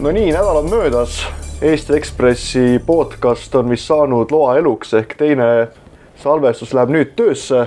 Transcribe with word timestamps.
no 0.00 0.10
nii, 0.10 0.32
nädal 0.32 0.56
on 0.56 0.70
möödas. 0.70 1.26
Eesti 1.62 1.96
Ekspressi 1.96 2.80
podcast 2.86 3.54
on 3.54 3.68
vist 3.68 3.84
saanud 3.84 4.30
loa 4.32 4.54
eluks 4.56 4.94
ehk 4.96 5.12
teine 5.18 5.68
salvestus 6.16 6.72
läheb 6.74 6.92
nüüd 6.94 7.10
töösse. 7.16 7.66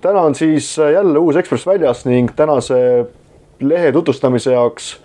täna 0.00 0.20
on 0.20 0.34
siis 0.34 0.76
jälle 0.78 1.18
uus 1.18 1.36
Ekspress 1.36 1.66
väljas 1.66 2.04
ning 2.04 2.30
tänase 2.36 3.06
lehe 3.60 3.92
tutvustamise 3.92 4.52
jaoks 4.52 4.98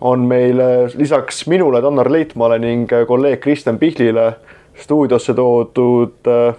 on 0.00 0.20
meil 0.20 0.56
lisaks 0.94 1.46
minule, 1.46 1.82
Tannar 1.82 2.12
Leitmaale 2.12 2.58
ning 2.58 2.88
kolleeg 3.06 3.40
Kristjan 3.40 3.78
Pihlile 3.78 4.32
stuudiosse 4.74 5.34
toodud 5.34 6.26
äh, 6.26 6.54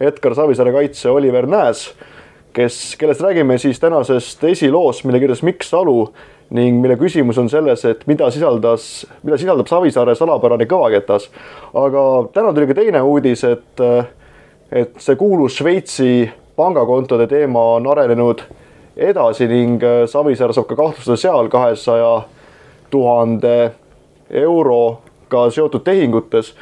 Edgar 0.00 0.34
Savisaare 0.34 0.72
kaitse 0.72 1.10
Oliver 1.10 1.46
Nääs, 1.46 1.90
kes, 2.52 2.96
kellest 2.98 3.20
räägime 3.20 3.58
siis 3.58 3.80
tänasest 3.80 4.44
esiloost, 4.44 5.04
mille 5.04 5.18
kirjutas 5.18 5.42
Mikk 5.42 5.62
Salu 5.62 6.14
ning 6.54 6.78
mille 6.82 6.96
küsimus 6.98 7.38
on 7.42 7.48
selles, 7.50 7.82
et 7.88 8.04
mida 8.06 8.28
sisaldas, 8.30 9.04
mida 9.26 9.38
sisaldab 9.40 9.68
Savisaare 9.70 10.14
salapärane 10.14 10.68
kõvaketas. 10.70 11.28
aga 11.74 12.04
täna 12.34 12.52
tuli 12.54 12.68
ka 12.70 12.76
teine 12.78 13.02
uudis, 13.02 13.44
et, 13.44 13.84
et 14.70 14.94
see 14.98 15.16
kuulus 15.18 15.58
Šveitsi 15.58 16.30
pangakontode 16.56 17.26
teema 17.26 17.62
on 17.74 17.86
arenenud 17.90 18.44
edasi 18.96 19.48
ning 19.50 19.82
Savisaar 20.06 20.54
saab 20.54 20.68
ka 20.70 20.78
kahtlustada 20.78 21.18
seal 21.18 21.50
kahesaja 21.50 22.12
tuhande 22.90 23.72
euroga 25.32 25.50
seotud 25.50 25.84
tehingutes. 25.84 26.54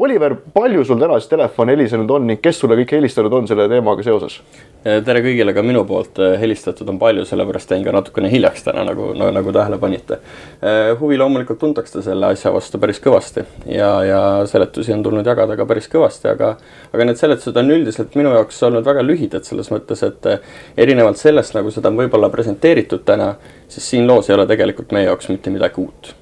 Oliver, 0.00 0.36
palju 0.54 0.84
sul 0.84 0.98
täna 1.00 1.18
siis 1.18 1.28
telefon 1.28 1.68
helisenud 1.68 2.10
on 2.10 2.26
ning 2.26 2.38
kes 2.40 2.60
sulle 2.60 2.76
kõik 2.78 2.92
helistanud 2.94 3.32
on 3.32 3.48
selle 3.48 3.68
teemaga 3.68 4.02
seoses? 4.02 4.40
tere 4.86 5.18
kõigile 5.18 5.50
ka 5.50 5.64
minu 5.66 5.80
poolt, 5.82 6.20
helistatud 6.38 6.86
on 6.86 6.98
palju, 7.00 7.24
sellepärast 7.26 7.72
jäin 7.74 7.82
ka 7.82 7.90
natukene 7.90 8.28
hiljaks 8.30 8.62
täna, 8.62 8.84
nagu 8.86 9.08
no,, 9.18 9.32
nagu 9.34 9.50
tähele 9.50 9.80
panite. 9.82 10.20
huvi 11.00 11.18
loomulikult 11.18 11.58
tuntakse 11.58 12.02
selle 12.06 12.28
asja 12.30 12.52
vastu 12.54 12.78
päris 12.78 13.02
kõvasti 13.02 13.42
ja, 13.66 13.88
ja 14.06 14.20
seletusi 14.46 14.94
on 14.94 15.02
tulnud 15.02 15.26
jagada 15.26 15.56
ka 15.58 15.66
päris 15.66 15.90
kõvasti, 15.90 16.30
aga 16.30 16.52
aga 16.92 17.08
need 17.08 17.18
seletused 17.18 17.58
on 17.58 17.72
üldiselt 17.74 18.14
minu 18.14 18.36
jaoks 18.36 18.62
olnud 18.68 18.86
väga 18.86 19.02
lühidad 19.02 19.48
selles 19.48 19.72
mõttes, 19.74 20.04
et 20.06 20.30
erinevalt 20.78 21.18
sellest, 21.18 21.56
nagu 21.58 21.74
seda 21.74 21.90
on 21.90 21.98
võib-olla 22.04 22.30
presenteeritud 22.30 23.02
täna, 23.08 23.32
siis 23.66 23.90
siin 23.90 24.06
loos 24.06 24.30
ei 24.30 24.38
ole 24.38 24.46
tegelikult 24.46 24.94
meie 24.94 25.10
jaoks 25.10 25.32
mitte 25.34 25.50
midagi 25.50 25.82
uut 25.82 26.14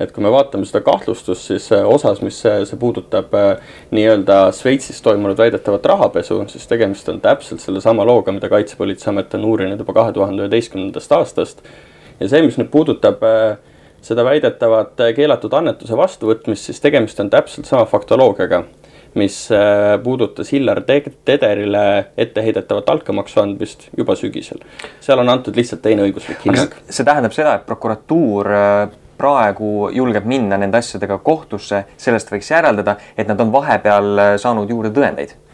et 0.00 0.12
kui 0.12 0.24
me 0.24 0.30
vaatame 0.32 0.66
seda 0.68 0.82
kahtlustust, 0.84 1.46
siis 1.48 1.70
äh, 1.72 1.84
osas, 1.88 2.20
mis 2.24 2.38
see, 2.42 2.56
see 2.68 2.78
puudutab 2.80 3.32
äh, 3.36 3.76
nii-öelda 3.96 4.50
Šveitsis 4.56 5.00
toimunud 5.04 5.38
väidetavat 5.40 5.86
rahapesu, 5.92 6.42
siis 6.52 6.68
tegemist 6.68 7.08
on 7.12 7.22
täpselt 7.24 7.64
sellesama 7.64 8.04
looga, 8.08 8.34
mida 8.36 8.50
Kaitsepolitseiamet 8.52 9.38
on 9.38 9.46
uurinud 9.48 9.80
juba 9.80 9.96
kahe 9.96 10.12
tuhande 10.16 10.44
üheteistkümnendast 10.44 11.16
aastast. 11.16 11.64
ja 12.20 12.28
see, 12.28 12.42
mis 12.44 12.58
nüüd 12.60 12.68
puudutab 12.72 13.24
äh, 13.24 13.56
seda 14.04 14.24
väidetavat 14.24 15.00
keelatud 15.16 15.54
annetuse 15.56 15.96
vastuvõtmist, 15.96 16.68
siis 16.68 16.82
tegemist 16.84 17.20
on 17.20 17.32
täpselt 17.32 17.66
sama 17.66 17.88
faktoloogiaga, 17.88 18.62
mis 19.16 19.38
puudutas 20.04 20.52
Hillar 20.52 20.82
Tederile 20.84 22.12
etteheidetavat 22.20 22.90
altkäemaksu 22.92 23.40
andmist 23.40 23.88
juba 23.96 24.14
sügisel. 24.14 24.60
seal 25.00 25.18
on 25.18 25.32
antud 25.32 25.56
lihtsalt 25.56 25.82
teine 25.82 26.04
õiguslik 26.04 26.44
hinnang. 26.44 26.76
see 26.84 27.08
tähendab 27.08 27.32
seda, 27.34 27.56
et 27.56 27.66
prokuratuur 27.66 28.52
praegu 29.18 29.90
julgeb 29.94 30.26
minna 30.28 30.58
nende 30.60 30.78
asjadega 30.78 31.18
kohtusse, 31.18 31.84
sellest 31.96 32.30
võiks 32.32 32.50
järeldada, 32.50 32.96
et 33.16 33.28
nad 33.28 33.40
on 33.40 33.52
vahepeal 33.52 34.38
saanud 34.42 34.70
juurde 34.70 34.92
tõendeid. 34.96 35.34
Äh, 35.36 35.45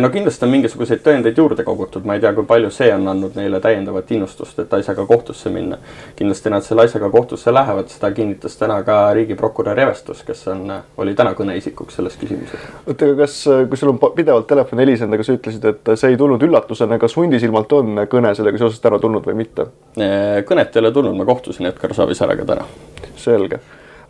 no 0.00 0.08
kindlasti 0.14 0.46
on 0.46 0.52
mingisuguseid 0.52 1.00
tõendeid 1.02 1.38
juurde 1.38 1.64
kogutud, 1.66 2.04
ma 2.06 2.14
ei 2.14 2.22
tea, 2.22 2.30
kui 2.36 2.46
palju 2.46 2.70
see 2.74 2.92
on 2.94 3.08
andnud 3.10 3.34
neile 3.38 3.58
täiendavat 3.62 4.10
innustust, 4.14 4.58
et 4.62 4.74
asjaga 4.76 5.06
kohtusse 5.06 5.50
minna. 5.50 5.78
kindlasti 6.16 6.50
nad 6.50 6.62
selle 6.62 6.84
asjaga 6.86 7.10
kohtusse 7.10 7.52
lähevad, 7.54 7.88
seda 7.90 8.10
kinnitas 8.14 8.56
täna 8.60 8.80
ka 8.86 8.98
riigiprokurör 9.18 9.80
Evestus, 9.86 10.22
kes 10.22 10.46
on, 10.52 10.70
oli 10.96 11.14
täna 11.14 11.34
kõneisikuks 11.34 11.98
selles 11.98 12.18
küsimuses. 12.20 12.68
oota, 12.86 13.08
aga 13.10 13.16
kas, 13.24 13.38
kui 13.70 13.80
sul 13.80 13.94
on 13.94 13.98
pidevalt 14.14 14.46
telefon 14.46 14.84
helisenud, 14.84 15.18
aga 15.18 15.26
sa 15.26 15.38
ütlesid, 15.38 15.66
et 15.72 15.94
see 15.98 16.14
ei 16.14 16.20
tulnud 16.20 16.42
üllatusena, 16.46 16.98
kas 17.02 17.16
hundisilmalt 17.18 17.72
on 17.72 18.04
kõne 18.10 18.34
sellega 18.38 18.62
seoses 18.62 18.82
täna 18.84 19.00
tulnud 19.02 19.26
või 19.26 19.40
mitte? 19.42 19.66
Äh, 19.98 20.44
kõnet 20.46 20.76
ei 20.76 20.84
ole 20.84 20.92
tulnud, 20.94 21.18
ma 21.18 21.26
kohtusin 21.26 21.66
Edgar 21.72 21.94
Savisaarega 21.94 22.46
täna. 22.46 22.68
selge, 23.16 23.58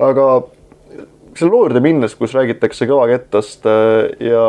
aga 0.02 0.26
selle 1.38 1.52
loo 1.52 1.64
juurde 1.64 1.82
minnes, 1.82 2.14
kus 2.18 2.34
räägitakse 2.36 2.86
kõvakettast 2.88 3.66
äh, 3.66 4.28
ja 4.30 4.44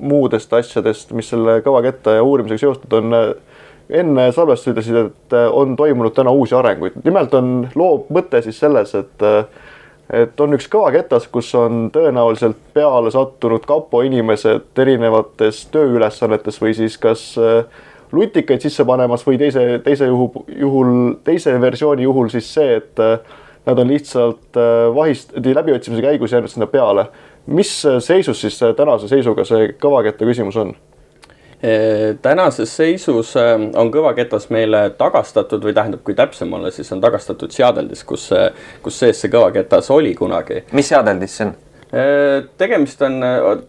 muudest 0.00 0.52
asjadest, 0.56 1.12
mis 1.16 1.28
selle 1.32 1.58
kõvaketta 1.64 2.18
ja 2.18 2.24
uurimisega 2.24 2.64
seotud 2.64 2.98
on. 3.00 3.18
Äh, 3.18 3.34
enne 3.94 4.30
salvestust 4.32 4.70
ütlesid, 4.72 4.96
et 4.96 5.34
äh, 5.36 5.50
on 5.52 5.74
toimunud 5.76 6.14
täna 6.16 6.32
uusi 6.32 6.54
arenguid, 6.56 6.94
nimelt 7.04 7.34
on 7.36 7.66
loo 7.76 8.06
mõte 8.14 8.40
siis 8.44 8.56
selles, 8.62 8.94
et 8.96 9.24
et 10.12 10.40
on 10.40 10.52
üks 10.52 10.66
kõvaketas, 10.68 11.26
kus 11.32 11.48
on 11.56 11.90
tõenäoliselt 11.92 12.58
peale 12.76 13.08
sattunud 13.12 13.64
kapo 13.64 14.02
inimesed 14.04 14.80
erinevates 14.80 15.62
tööülesannetes 15.72 16.60
või 16.60 16.74
siis 16.76 16.98
kas 17.00 17.22
lutikaid 18.12 18.60
sisse 18.60 18.84
panemas 18.84 19.24
või 19.24 19.38
teise, 19.40 19.62
teise 19.84 20.08
juhu, 20.10 20.44
juhul, 20.60 20.92
teise 21.24 21.56
versiooni 21.60 22.04
juhul 22.04 22.28
siis 22.32 22.52
see, 22.52 22.76
et 22.82 23.00
Nad 23.64 23.78
on 23.78 23.88
lihtsalt 23.88 24.58
äh, 24.60 24.88
vahist-, 24.94 25.36
läbiotsimise 25.54 26.02
käigus 26.02 26.32
jäänud 26.32 26.52
sinna 26.52 26.66
peale. 26.66 27.06
mis 27.46 27.86
seisus 28.00 28.40
siis 28.40 28.60
tänase 28.76 29.08
seisuga 29.08 29.44
see 29.44 29.74
kõvaketta 29.80 30.24
küsimus 30.24 30.56
on? 30.56 30.74
tänases 32.22 32.76
seisus 32.76 33.30
äh, 33.40 33.54
on 33.80 33.90
kõvaketas 33.92 34.50
meile 34.52 34.90
tagastatud 34.98 35.64
või 35.64 35.72
tähendab, 35.72 36.02
kui 36.04 36.14
täpsem 36.14 36.52
olla, 36.52 36.70
siis 36.70 36.92
on 36.92 37.00
tagastatud 37.00 37.52
seadeldis, 37.52 38.04
kus, 38.04 38.28
kus 38.82 38.98
sees 38.98 39.20
see 39.20 39.32
kõvaketas 39.32 39.88
oli 39.90 40.14
kunagi. 40.14 40.64
mis 40.72 40.88
seadeldis 40.92 41.36
see 41.36 41.46
on? 41.46 41.54
tegemist 42.58 43.02
on, 43.02 43.22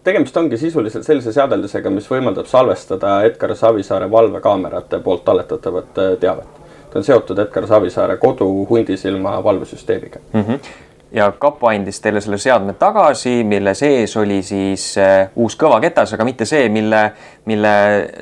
tegemist 0.04 0.36
ongi 0.36 0.58
sisuliselt 0.58 1.06
sellise 1.06 1.32
seadeldisega, 1.32 1.90
mis 1.94 2.08
võimaldab 2.10 2.48
salvestada 2.50 3.20
Edgar 3.28 3.54
Savisaare 3.56 4.10
valvekaamerate 4.10 5.00
poolt 5.04 5.24
talletatavat 5.24 6.02
äh, 6.02 6.14
teavet 6.20 6.55
on 6.96 7.04
seotud 7.04 7.38
Edgar 7.38 7.66
Savisaare 7.66 8.16
kodu 8.22 8.48
hundisilma 8.70 9.38
valvesüsteemiga 9.44 10.20
mm. 10.32 10.42
-hmm 10.42 10.74
ja 11.16 11.32
kapo 11.38 11.68
andis 11.68 12.00
teile 12.00 12.20
selle 12.20 12.38
seadme 12.38 12.72
tagasi, 12.78 13.44
mille 13.44 13.74
sees 13.74 14.16
oli 14.16 14.42
siis 14.42 14.98
äh, 14.98 15.30
uus 15.36 15.56
kõvaketas, 15.56 16.14
aga 16.14 16.24
mitte 16.24 16.44
see, 16.44 16.68
mille, 16.68 17.12
mille 17.44 17.72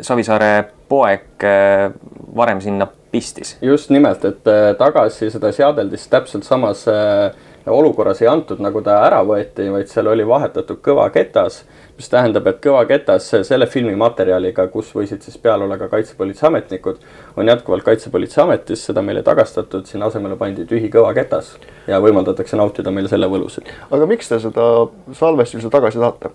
Savisaare 0.01 0.51
poeg 0.89 1.47
äh, 1.49 1.89
varem 2.37 2.61
sinna 2.61 2.87
pistis. 3.11 3.57
just 3.63 3.91
nimelt, 3.91 4.25
et 4.25 4.47
äh, 4.51 4.77
tagasi 4.79 5.31
seda 5.31 5.53
seadeldist 5.53 6.11
täpselt 6.11 6.45
samas 6.45 6.87
äh, 6.89 7.33
olukorras 7.67 8.23
ei 8.23 8.29
antud, 8.29 8.61
nagu 8.61 8.83
ta 8.85 8.99
ära 9.07 9.23
võeti, 9.25 9.71
vaid 9.73 9.89
seal 9.89 10.11
oli 10.13 10.27
vahetatud 10.29 10.83
kõvaketas 10.85 11.63
mis 11.97 12.11
tähendab, 12.11 12.47
et 12.51 12.61
Kõva 12.65 12.83
ketas 12.89 13.29
selle 13.47 13.67
filmi 13.71 13.95
materjaliga, 13.99 14.67
kus 14.73 14.91
võisid 14.97 15.23
siis 15.25 15.37
peal 15.41 15.63
olla 15.67 15.79
ka 15.79 15.89
kaitsepolitseiametnikud, 15.93 17.01
on 17.39 17.51
jätkuvalt 17.51 17.87
kaitsepolitseiametis, 17.87 18.87
seda 18.89 19.03
meile 19.05 19.23
tagastatud, 19.27 19.87
sinna 19.87 20.11
asemele 20.11 20.39
pandi 20.41 20.67
tühi 20.71 20.91
kõva 20.93 21.15
ketas 21.17 21.55
ja 21.91 22.01
võimaldatakse 22.03 22.59
nautida 22.59 22.95
meile 22.95 23.13
selle 23.13 23.31
võlusid. 23.31 23.71
aga 23.91 24.11
miks 24.11 24.31
te 24.31 24.41
seda 24.43 24.69
salvestuse 25.13 25.71
tagasi 25.71 26.03
tahate? 26.03 26.35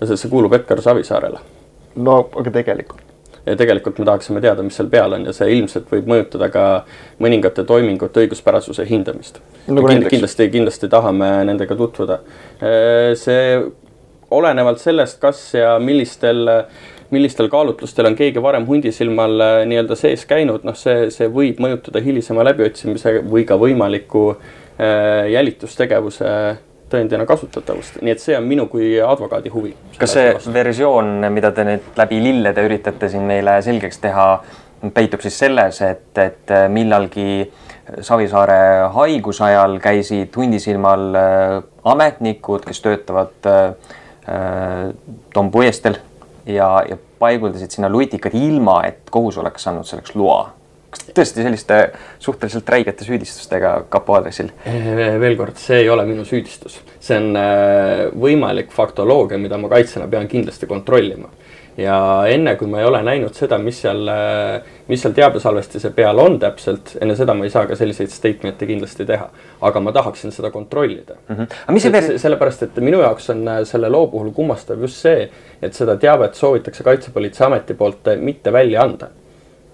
sest 0.00 0.22
see 0.22 0.32
kuulub 0.32 0.54
Edgar 0.54 0.82
Savisaarele. 0.82 1.40
no 1.96 2.20
aga 2.36 2.58
tegelikult? 2.60 3.09
Ja 3.46 3.56
tegelikult 3.56 3.98
me 3.98 4.04
tahaksime 4.08 4.40
teada, 4.44 4.62
mis 4.62 4.76
seal 4.76 4.88
peal 4.92 5.16
on 5.16 5.26
ja 5.28 5.34
see 5.36 5.52
ilmselt 5.56 5.90
võib 5.92 6.08
mõjutada 6.10 6.50
ka 6.52 6.64
mõningate 7.22 7.64
toimingute 7.68 8.24
õiguspärasuse 8.24 8.84
hindamist 8.88 9.40
no,. 9.68 9.84
kindlasti, 9.84 10.50
kindlasti 10.52 10.90
tahame 10.92 11.30
nendega 11.48 11.76
tutvuda. 11.78 12.20
see 13.16 13.44
olenevalt 14.30 14.78
sellest, 14.78 15.18
kas 15.20 15.42
ja 15.54 15.74
millistel, 15.82 16.48
millistel 17.10 17.48
kaalutlustel 17.50 18.06
on 18.10 18.16
keegi 18.18 18.42
varem 18.42 18.66
hundisilmal 18.68 19.44
äh, 19.44 19.58
nii-öelda 19.70 19.98
sees 19.98 20.24
käinud, 20.30 20.64
noh, 20.66 20.76
see, 20.78 21.08
see 21.14 21.28
võib 21.32 21.60
mõjutada 21.62 22.02
hilisema 22.04 22.44
läbiotsimise 22.46 23.20
või 23.26 23.46
ka 23.48 23.58
võimaliku 23.60 24.24
äh, 24.34 25.30
jälitustegevuse 25.32 26.34
tõendina 26.90 27.26
kasutatavust, 27.28 28.00
nii 28.02 28.14
et 28.14 28.22
see 28.22 28.36
on 28.38 28.48
minu 28.48 28.66
kui 28.72 28.92
advokaadi 29.04 29.52
huvi. 29.54 29.74
kas 29.98 30.16
see 30.16 30.32
vastu. 30.34 30.54
versioon, 30.54 31.14
mida 31.32 31.52
te 31.56 31.66
nüüd 31.68 32.00
läbi 32.00 32.22
lillede 32.24 32.66
üritate 32.66 33.08
siin 33.12 33.28
meile 33.28 33.60
selgeks 33.62 34.02
teha, 34.02 34.28
peitub 34.94 35.22
siis 35.22 35.38
selles, 35.38 35.82
et, 35.86 36.10
et 36.18 36.56
millalgi 36.68 37.50
Savisaare 38.06 38.90
haiguse 38.94 39.42
ajal 39.42 39.80
käisid 39.82 40.36
hundisilmal 40.36 41.16
äh, 41.18 41.56
ametnikud, 41.90 42.62
kes 42.62 42.78
töötavad 42.84 43.48
äh, 43.50 43.96
Äh, 44.30 44.94
Tom 45.34 45.50
Puiestel 45.50 45.96
ja, 46.46 46.84
ja 46.88 46.96
paiguldasid 47.18 47.72
sinna 47.72 47.88
lutikad 47.88 48.34
ilma, 48.36 48.82
et 48.86 49.08
kohus 49.10 49.38
oleks 49.40 49.66
andnud 49.66 49.88
selleks 49.88 50.14
loa. 50.14 50.52
Tõesti 50.90 51.44
selliste 51.44 51.80
suhteliselt 52.18 52.68
räigete 52.68 53.06
süüdistustega 53.06 53.74
kapo 53.92 54.16
aadressil? 54.18 54.50
veel 54.64 55.36
kord, 55.38 55.58
see 55.60 55.84
ei 55.84 55.90
ole 55.92 56.06
minu 56.08 56.24
süüdistus, 56.28 56.80
see 56.98 57.18
on 57.20 57.36
äh, 57.38 58.06
võimalik 58.14 58.74
faktoloogia, 58.74 59.38
mida 59.38 59.58
ma 59.60 59.70
kaitsjana 59.72 60.10
pean 60.10 60.28
kindlasti 60.30 60.68
kontrollima 60.70 61.30
ja 61.80 61.96
enne, 62.28 62.54
kui 62.58 62.68
ma 62.70 62.80
ei 62.80 62.86
ole 62.88 63.00
näinud 63.04 63.36
seda, 63.36 63.58
mis 63.62 63.78
seal, 63.84 64.08
mis 64.90 65.02
seal 65.02 65.14
teabesalvestise 65.16 65.92
peal 65.96 66.18
on 66.22 66.38
täpselt, 66.42 66.96
enne 67.02 67.14
seda 67.18 67.34
ma 67.36 67.46
ei 67.46 67.52
saa 67.52 67.66
ka 67.70 67.78
selliseid 67.78 68.12
statement'e 68.12 68.68
kindlasti 68.68 69.06
teha. 69.08 69.28
aga 69.60 69.80
ma 69.80 69.92
tahaksin 69.92 70.32
seda 70.32 70.50
kontrollida 70.50 71.14
mm. 71.28 71.36
-hmm. 71.36 71.46
aga 71.64 71.72
mis 71.72 71.82
see 71.82 71.92
veel? 71.92 72.18
sellepärast, 72.18 72.62
et 72.62 72.76
minu 72.76 73.00
jaoks 73.00 73.30
on 73.30 73.48
selle 73.64 73.88
loo 73.88 74.06
puhul 74.06 74.32
kummastav 74.32 74.80
just 74.80 74.96
see, 74.96 75.30
et 75.62 75.74
seda 75.74 75.96
teavet 75.96 76.34
soovitakse 76.34 76.82
Kaitsepolitseiameti 76.82 77.74
poolt 77.74 78.08
mitte 78.18 78.52
välja 78.52 78.82
anda 78.82 79.08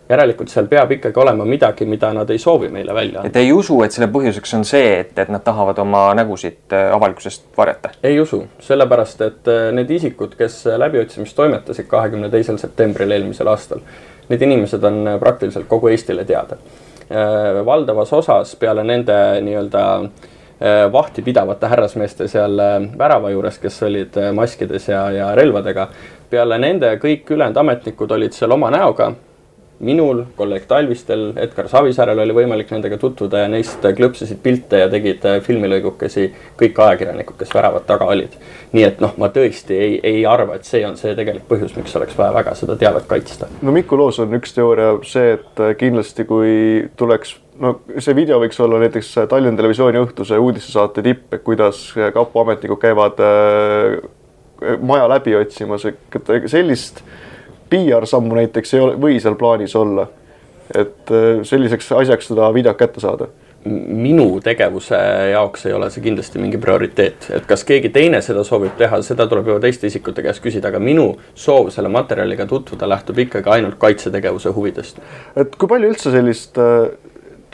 järelikult 0.09 0.51
seal 0.51 0.69
peab 0.71 0.93
ikkagi 0.97 1.21
olema 1.21 1.45
midagi, 1.49 1.87
mida 1.89 2.13
nad 2.15 2.31
ei 2.31 2.39
soovi 2.39 2.69
meile 2.73 2.95
välja 2.95 3.21
anda. 3.21 3.29
et 3.29 3.37
ei 3.37 3.53
usu, 3.53 3.81
et 3.83 3.95
selle 3.95 4.09
põhjuseks 4.13 4.55
on 4.59 4.65
see, 4.69 4.93
et, 5.01 5.19
et 5.19 5.33
nad 5.33 5.43
tahavad 5.45 5.79
oma 5.83 6.09
nägusid 6.19 6.75
äh, 6.75 6.93
avalikkusest 6.95 7.49
varjata? 7.59 7.91
ei 8.07 8.21
usu, 8.21 8.45
sellepärast 8.63 9.25
et 9.27 9.51
äh, 9.51 9.71
need 9.75 9.91
isikud, 9.99 10.37
kes 10.39 10.63
läbiotsimist 10.79 11.37
toimetasid 11.37 11.91
kahekümne 11.91 12.31
teisel 12.31 12.61
septembril 12.63 13.17
eelmisel 13.19 13.51
aastal, 13.51 13.83
need 14.31 14.47
inimesed 14.47 14.85
on 14.87 15.03
äh, 15.07 15.21
praktiliselt 15.21 15.69
kogu 15.69 15.93
Eestile 15.95 16.25
teada. 16.25 16.59
valdavas 17.65 18.13
osas 18.13 18.57
peale 18.59 18.83
nende 18.83 19.15
nii-öelda 19.47 19.83
vahti 20.93 21.23
pidavate 21.23 21.69
härrasmeeste 21.71 22.27
seal 22.29 22.59
värava 22.99 23.31
juures, 23.31 23.61
kes 23.63 23.77
olid 23.87 24.19
maskides 24.35 24.89
ja, 24.89 25.05
ja 25.15 25.29
relvadega, 25.39 25.85
peale 26.31 26.59
nende 26.59 26.91
kõik 26.99 27.31
ülejäänud 27.31 27.61
ametnikud 27.63 28.11
olid 28.17 28.35
seal 28.35 28.57
oma 28.57 28.73
näoga 28.75 29.13
minul, 29.79 30.23
kolleeg 30.37 30.65
Talvistel, 30.69 31.31
Edgar 31.37 31.69
Savisaarel 31.69 32.21
oli 32.25 32.35
võimalik 32.37 32.71
nendega 32.73 32.97
tutvuda 33.01 33.43
ja 33.45 33.49
neist 33.53 33.85
klõpsisid 33.85 34.41
pilte 34.43 34.81
ja 34.81 34.89
tegid 34.93 35.25
äh, 35.29 35.39
filmilõigukesi 35.45 36.27
kõik 36.61 36.81
ajakirjanikud, 36.87 37.37
kes 37.41 37.53
väravad 37.55 37.85
taga 37.89 38.09
olid. 38.09 38.37
nii 38.73 38.85
et 38.85 39.01
noh, 39.01 39.13
ma 39.21 39.29
tõesti 39.33 39.77
ei, 39.77 39.99
ei 40.03 40.25
arva, 40.27 40.57
et 40.57 40.65
see 40.69 40.83
on 40.89 40.97
see 40.97 41.15
tegelik 41.17 41.45
põhjus, 41.49 41.77
miks 41.77 41.97
oleks 41.97 42.17
vaja 42.17 42.33
väga 42.35 42.55
seda 42.57 42.77
teavet 42.81 43.09
kaitsta. 43.09 43.51
no 43.63 43.75
Miku 43.77 43.99
loos 44.01 44.21
on 44.25 44.33
üks 44.39 44.57
teooria 44.57 44.97
see, 45.05 45.37
et 45.37 45.61
äh, 45.61 45.75
kindlasti 45.77 46.25
kui 46.25 46.89
tuleks 46.97 47.37
no 47.61 47.77
see 47.99 48.17
video 48.17 48.41
võiks 48.41 48.61
olla 48.65 48.81
näiteks 48.81 49.13
Tallinna 49.29 49.61
Televisiooni 49.61 50.01
õhtuse 50.01 50.41
uudistesaate 50.41 51.05
tipp, 51.05 51.29
et 51.37 51.45
kuidas 51.45 51.91
kapo 52.15 52.47
ametnikud 52.47 52.81
käivad 52.81 53.21
äh, 53.21 54.01
maja 54.81 55.09
läbi 55.09 55.37
otsimas, 55.37 55.85
et 55.85 56.21
sellist 56.49 57.05
PR-sammu 57.71 58.39
näiteks 58.41 58.75
ei 58.75 58.81
ole, 58.81 59.01
või 59.01 59.21
seal 59.23 59.39
plaanis 59.41 59.77
olla. 59.77 60.07
et 60.75 61.11
äh, 61.15 61.43
selliseks 61.47 61.93
asjaks 61.93 62.27
seda 62.33 62.49
videot 62.55 62.79
kätte 62.79 63.01
saada 63.01 63.29
minu 63.67 64.41
tegevuse 64.45 64.99
jaoks 65.33 65.67
ei 65.67 65.73
ole 65.75 65.89
see 65.91 66.05
kindlasti 66.05 66.41
mingi 66.43 66.59
prioriteet, 66.63 67.29
et 67.39 67.47
kas 67.49 67.65
keegi 67.67 67.91
teine 67.95 68.21
seda 68.25 68.45
soovib 68.47 68.77
teha, 68.79 69.01
seda 69.07 69.27
tuleb 69.31 69.51
juba 69.51 69.63
teiste 69.65 69.91
isikute 69.91 70.23
käest 70.27 70.43
küsida, 70.45 70.71
aga 70.71 70.81
minu 70.83 71.09
soov 71.35 71.71
selle 71.75 71.91
materjaliga 71.93 72.47
tutvuda 72.51 72.89
lähtub 72.91 73.19
ikkagi 73.27 73.51
ainult 73.57 73.79
kaitsetegevuse 73.83 74.53
huvidest. 74.57 75.01
et 75.37 75.57
kui 75.57 75.71
palju 75.71 75.93
üldse 75.95 76.15
sellist 76.15 76.61
äh, 76.63 76.91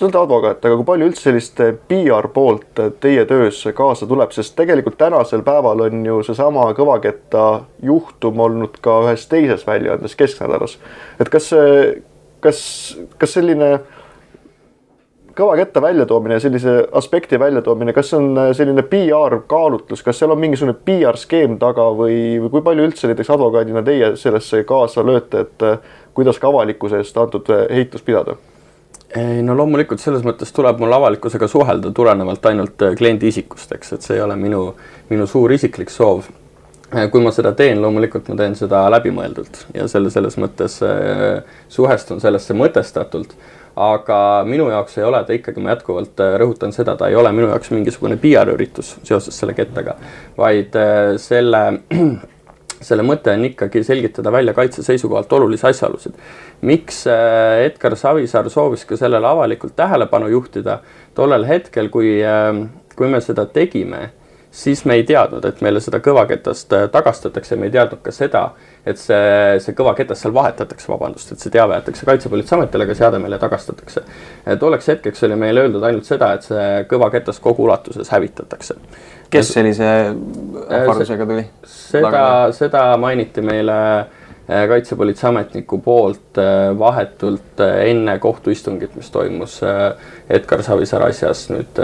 te 0.03 0.07
olete 0.07 0.19
advokaat, 0.19 0.65
aga 0.67 0.77
kui 0.79 0.87
palju 0.87 1.07
üldse 1.11 1.29
sellist 1.29 1.61
PR 1.89 2.27
poolt 2.35 2.81
teie 3.01 3.23
töösse 3.29 3.71
kaasa 3.77 4.09
tuleb, 4.11 4.33
sest 4.35 4.57
tegelikult 4.59 4.99
tänasel 4.99 5.45
päeval 5.47 5.87
on 5.87 6.05
ju 6.07 6.19
seesama 6.27 6.67
Kõvaketta 6.75 7.45
juhtum 7.87 8.41
olnud 8.43 8.81
ka 8.83 8.99
ühes 9.07 9.29
teises 9.31 9.63
väljaandes 9.67 10.17
Kesknädalas. 10.19 10.79
et 11.21 11.31
kas 11.31 11.51
see, 11.53 12.03
kas, 12.43 12.63
kas 13.19 13.37
selline 13.39 13.73
kõvaketta 15.39 15.81
väljatoomine, 15.81 16.41
sellise 16.43 16.81
aspekti 16.99 17.39
väljatoomine, 17.41 17.95
kas 17.97 18.11
see 18.11 18.19
on 18.19 18.55
selline 18.59 18.83
PR 18.83 19.39
kaalutlus, 19.47 20.03
kas 20.03 20.19
seal 20.19 20.35
on 20.35 20.41
mingisugune 20.43 20.75
PR 20.85 21.17
skeem 21.17 21.59
taga 21.63 21.87
või, 21.97 22.41
või 22.43 22.57
kui 22.57 22.67
palju 22.67 22.91
üldse 22.91 23.09
näiteks 23.09 23.31
advokaadina 23.33 23.85
teie 23.87 24.17
sellesse 24.21 24.65
kaasa 24.69 25.07
lööte, 25.07 25.47
et 25.47 25.69
kuidas 26.13 26.43
ka 26.43 26.51
avalikkuse 26.51 27.01
eest 27.01 27.23
antud 27.23 27.55
heitlust 27.71 28.05
pidada? 28.05 28.37
Ei 29.17 29.43
no 29.45 29.57
loomulikult 29.57 30.01
selles 30.01 30.25
mõttes 30.25 30.53
tuleb 30.57 30.81
mul 30.81 30.93
avalikkusega 30.97 31.49
suhelda 31.51 31.93
tulenevalt 31.95 32.47
ainult 32.49 32.85
äh, 32.87 32.95
kliendi 32.99 33.29
isikust, 33.33 33.73
eks, 33.77 33.97
et 33.97 34.07
see 34.07 34.17
ei 34.17 34.25
ole 34.25 34.37
minu, 34.41 34.63
minu 35.11 35.27
suur 35.29 35.53
isiklik 35.53 35.93
soov. 35.93 36.29
Äh, 36.93 37.09
kui 37.13 37.25
ma 37.25 37.33
seda 37.35 37.53
teen, 37.57 37.81
loomulikult 37.83 38.31
ma 38.33 38.39
teen 38.41 38.57
seda 38.59 38.85
läbimõeldult 38.93 39.67
ja 39.77 39.89
selle, 39.91 40.13
selles 40.15 40.39
mõttes 40.41 40.79
äh, 40.87 41.43
suhestun 41.73 42.23
sellesse 42.25 42.57
mõtestatult. 42.57 43.37
aga 43.77 44.45
minu 44.45 44.67
jaoks 44.69 44.99
ei 44.99 45.05
ole 45.09 45.23
ta 45.25 45.33
ikkagi, 45.33 45.61
ma 45.65 45.71
jätkuvalt 45.73 46.21
rõhutan 46.41 46.75
seda, 46.77 46.93
ta 46.97 47.09
ei 47.09 47.15
ole 47.17 47.31
minu 47.33 47.47
jaoks 47.49 47.71
mingisugune 47.73 48.19
PR-üritus 48.21 48.99
seoses 49.03 49.39
selle 49.39 49.55
kettaga, 49.57 49.95
vaid 50.37 50.77
selle 51.17 51.63
selle 52.83 53.05
mõte 53.07 53.33
on 53.33 53.45
ikkagi 53.47 53.83
selgitada 53.87 54.33
välja 54.33 54.55
kaitse 54.55 54.83
seisukohalt 54.83 55.33
olulisi 55.33 55.67
asjaolusid. 55.67 56.15
miks 56.61 57.07
äh, 57.07 57.67
Edgar 57.67 57.97
Savisaar 57.97 58.51
soovis 58.51 58.85
ka 58.85 58.97
sellele 58.97 59.27
avalikult 59.27 59.77
tähelepanu 59.77 60.29
juhtida 60.29 60.81
tollel 61.15 61.47
hetkel, 61.47 61.89
kui, 61.89 62.19
äh, 62.25 62.51
kui 62.97 63.09
me 63.09 63.21
seda 63.21 63.47
tegime, 63.47 64.11
siis 64.51 64.85
me 64.85 64.95
ei 64.95 65.05
teadnud, 65.09 65.45
et 65.49 65.61
meile 65.65 65.81
seda 65.81 65.99
kõvaketast 66.05 66.75
äh, 66.77 66.89
tagastatakse, 66.93 67.57
me 67.57 67.71
ei 67.71 67.75
teadnud 67.75 68.03
ka 68.05 68.13
seda, 68.13 68.45
et 68.87 69.01
see, 69.01 69.59
see 69.65 69.75
kõvaketas 69.79 70.23
seal 70.23 70.35
vahetatakse, 70.35 70.91
vabandust, 70.93 71.33
et 71.33 71.41
see 71.41 71.55
teave 71.55 71.79
jäetakse 71.79 72.07
Kaitsepolitseiametile, 72.07 72.87
aga 72.87 72.99
seade 72.99 73.23
meile 73.23 73.39
tagastatakse. 73.43 74.05
tolleks 74.61 74.93
hetkeks 74.93 75.25
oli 75.29 75.41
meile 75.41 75.67
öeldud 75.67 75.89
ainult 75.89 76.07
seda, 76.07 76.35
et 76.37 76.47
see 76.47 76.69
kõvaketas 76.91 77.41
kogu 77.41 77.65
ulatuses 77.71 78.11
hävitatakse 78.13 78.77
kes 79.33 79.53
sellise 79.55 79.89
ähvardusega 80.71 81.27
tuli? 81.27 81.47
seda, 81.65 82.25
seda 82.57 82.85
mainiti 83.01 83.45
meile 83.45 83.79
äh, 84.01 84.67
kaitsepolitseiametniku 84.69 85.79
poolt 85.85 86.41
äh, 86.41 86.71
vahetult 86.79 87.61
äh, 87.65 87.89
enne 87.91 88.19
kohtuistungit, 88.23 88.97
mis 88.99 89.11
toimus 89.11 89.61
Edgar 90.31 90.63
Savisaare 90.63 91.11
asjas 91.13 91.49
nüüd 91.53 91.83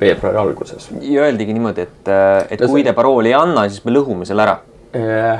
veebruari 0.00 0.40
alguses. 0.40 0.90
ja 1.02 1.26
öeldigi 1.26 1.54
niimoodi, 1.56 1.86
et, 1.88 2.10
et 2.50 2.66
kui 2.66 2.84
te 2.86 2.94
parooli 2.96 3.34
ei 3.34 3.38
anna, 3.38 3.68
siis 3.68 3.84
me 3.84 3.94
lõhume 3.94 4.28
selle 4.28 4.46
ära 4.46 4.60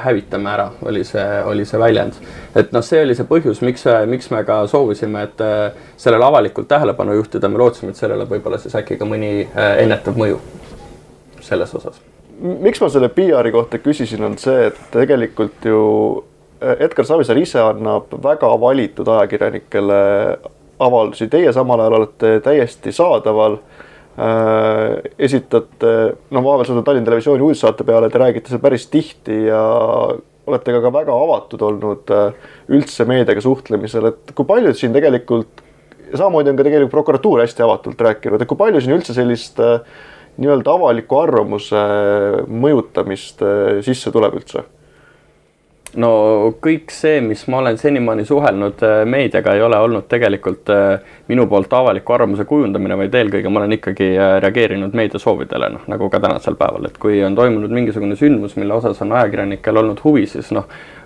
hävitame 0.04 0.46
ära, 0.46 0.68
oli 0.86 1.00
see, 1.02 1.24
oli 1.50 1.64
see 1.66 1.78
väljend. 1.82 2.20
et 2.54 2.70
noh, 2.70 2.84
see 2.86 3.00
oli 3.02 3.16
see 3.18 3.26
põhjus, 3.26 3.64
miks, 3.66 3.82
miks 4.06 4.30
me 4.30 4.44
ka 4.46 4.60
soovisime, 4.70 5.24
et 5.26 5.42
sellele 5.98 6.28
avalikult 6.28 6.70
tähelepanu 6.70 7.18
juhtida, 7.18 7.50
me 7.50 7.58
lootsime, 7.58 7.90
et 7.90 7.98
sellele 7.98 8.28
võib-olla 8.30 8.62
siis 8.62 8.78
äkki 8.78 9.00
ka 9.00 9.10
mõni 9.10 9.32
ennetav 9.56 10.22
mõju 10.22 10.38
selles 11.44 11.74
osas. 11.74 12.00
miks 12.40 12.80
ma 12.80 12.88
selle 12.88 13.10
PR-i 13.12 13.52
kohta 13.52 13.78
küsisin, 13.82 14.24
on 14.24 14.38
see, 14.40 14.70
et 14.70 14.78
tegelikult 14.94 15.66
ju 15.68 15.82
eh, 16.60 16.86
Edgar 16.86 17.06
Savisaar 17.08 17.40
ise 17.40 17.60
annab 17.60 18.14
väga 18.22 18.54
valitud 18.60 19.08
ajakirjanikele 19.08 20.00
avaldusi, 20.80 21.28
teie 21.28 21.52
samal 21.52 21.82
ajal 21.84 21.98
olete 22.00 22.40
täiesti 22.44 22.92
saadaval 22.96 23.58
äh,. 24.16 25.12
esitate, 25.18 25.94
no 26.30 26.40
ma 26.40 26.56
vaatasin 26.56 26.84
Tallinna 26.84 27.10
Televisiooni 27.10 27.44
uudistesaate 27.44 27.84
peale, 27.84 28.10
te 28.10 28.20
räägite 28.20 28.52
seal 28.52 28.62
päris 28.64 28.88
tihti 28.92 29.44
ja 29.46 29.62
olete 30.50 30.74
ka, 30.74 30.80
ka 30.84 30.92
väga 30.94 31.16
avatud 31.24 31.62
olnud 31.62 32.12
äh, 32.14 32.54
üldse 32.72 33.04
meediaga 33.08 33.42
suhtlemisel, 33.44 34.10
et 34.12 34.32
kui 34.36 34.48
palju 34.48 34.72
siin 34.76 34.96
tegelikult 34.96 35.66
samamoodi 36.10 36.50
on 36.50 36.58
ka 36.58 36.66
tegelikult 36.66 36.94
prokuratuur 36.94 37.42
hästi 37.44 37.64
avatult 37.64 38.00
rääkinud, 38.06 38.42
et 38.42 38.50
kui 38.50 38.58
palju 38.58 38.82
siin 38.82 38.96
üldse 38.96 39.14
sellist 39.16 39.60
äh, 39.62 39.80
nii-öelda 40.38 40.74
avaliku 40.74 41.22
arvamuse 41.22 41.80
mõjutamist 42.48 43.42
eh, 43.42 43.80
sisse 43.86 44.12
tuleb 44.14 44.36
üldse? 44.40 44.66
no 46.00 46.08
kõik 46.62 46.92
see, 46.94 47.16
mis 47.24 47.40
ma 47.50 47.58
olen 47.58 47.78
senimaani 47.80 48.22
suhelnud 48.28 48.84
eh, 48.86 49.00
meediaga, 49.10 49.56
ei 49.56 49.64
ole 49.66 49.80
olnud 49.82 50.06
tegelikult 50.10 50.70
eh, 50.70 51.16
minu 51.32 51.48
poolt 51.50 51.72
avaliku 51.74 52.14
arvamuse 52.14 52.46
kujundamine, 52.46 52.98
vaid 53.00 53.18
eelkõige 53.18 53.50
ma 53.50 53.64
olen 53.64 53.74
ikkagi 53.80 54.12
reageerinud 54.44 54.94
meedia 54.94 55.18
soovidele, 55.22 55.72
noh 55.74 55.90
nagu 55.90 56.10
ka 56.12 56.22
tänasel 56.22 56.58
päeval, 56.60 56.86
et 56.86 57.02
kui 57.02 57.18
on 57.26 57.34
toimunud 57.38 57.74
mingisugune 57.74 58.18
sündmus, 58.20 58.54
mille 58.60 58.78
osas 58.78 59.02
on 59.02 59.16
ajakirjanikel 59.18 59.82
olnud 59.82 60.04
huvi, 60.04 60.28
siis 60.30 60.54
noh 60.54 60.70
Äh, 60.70 60.99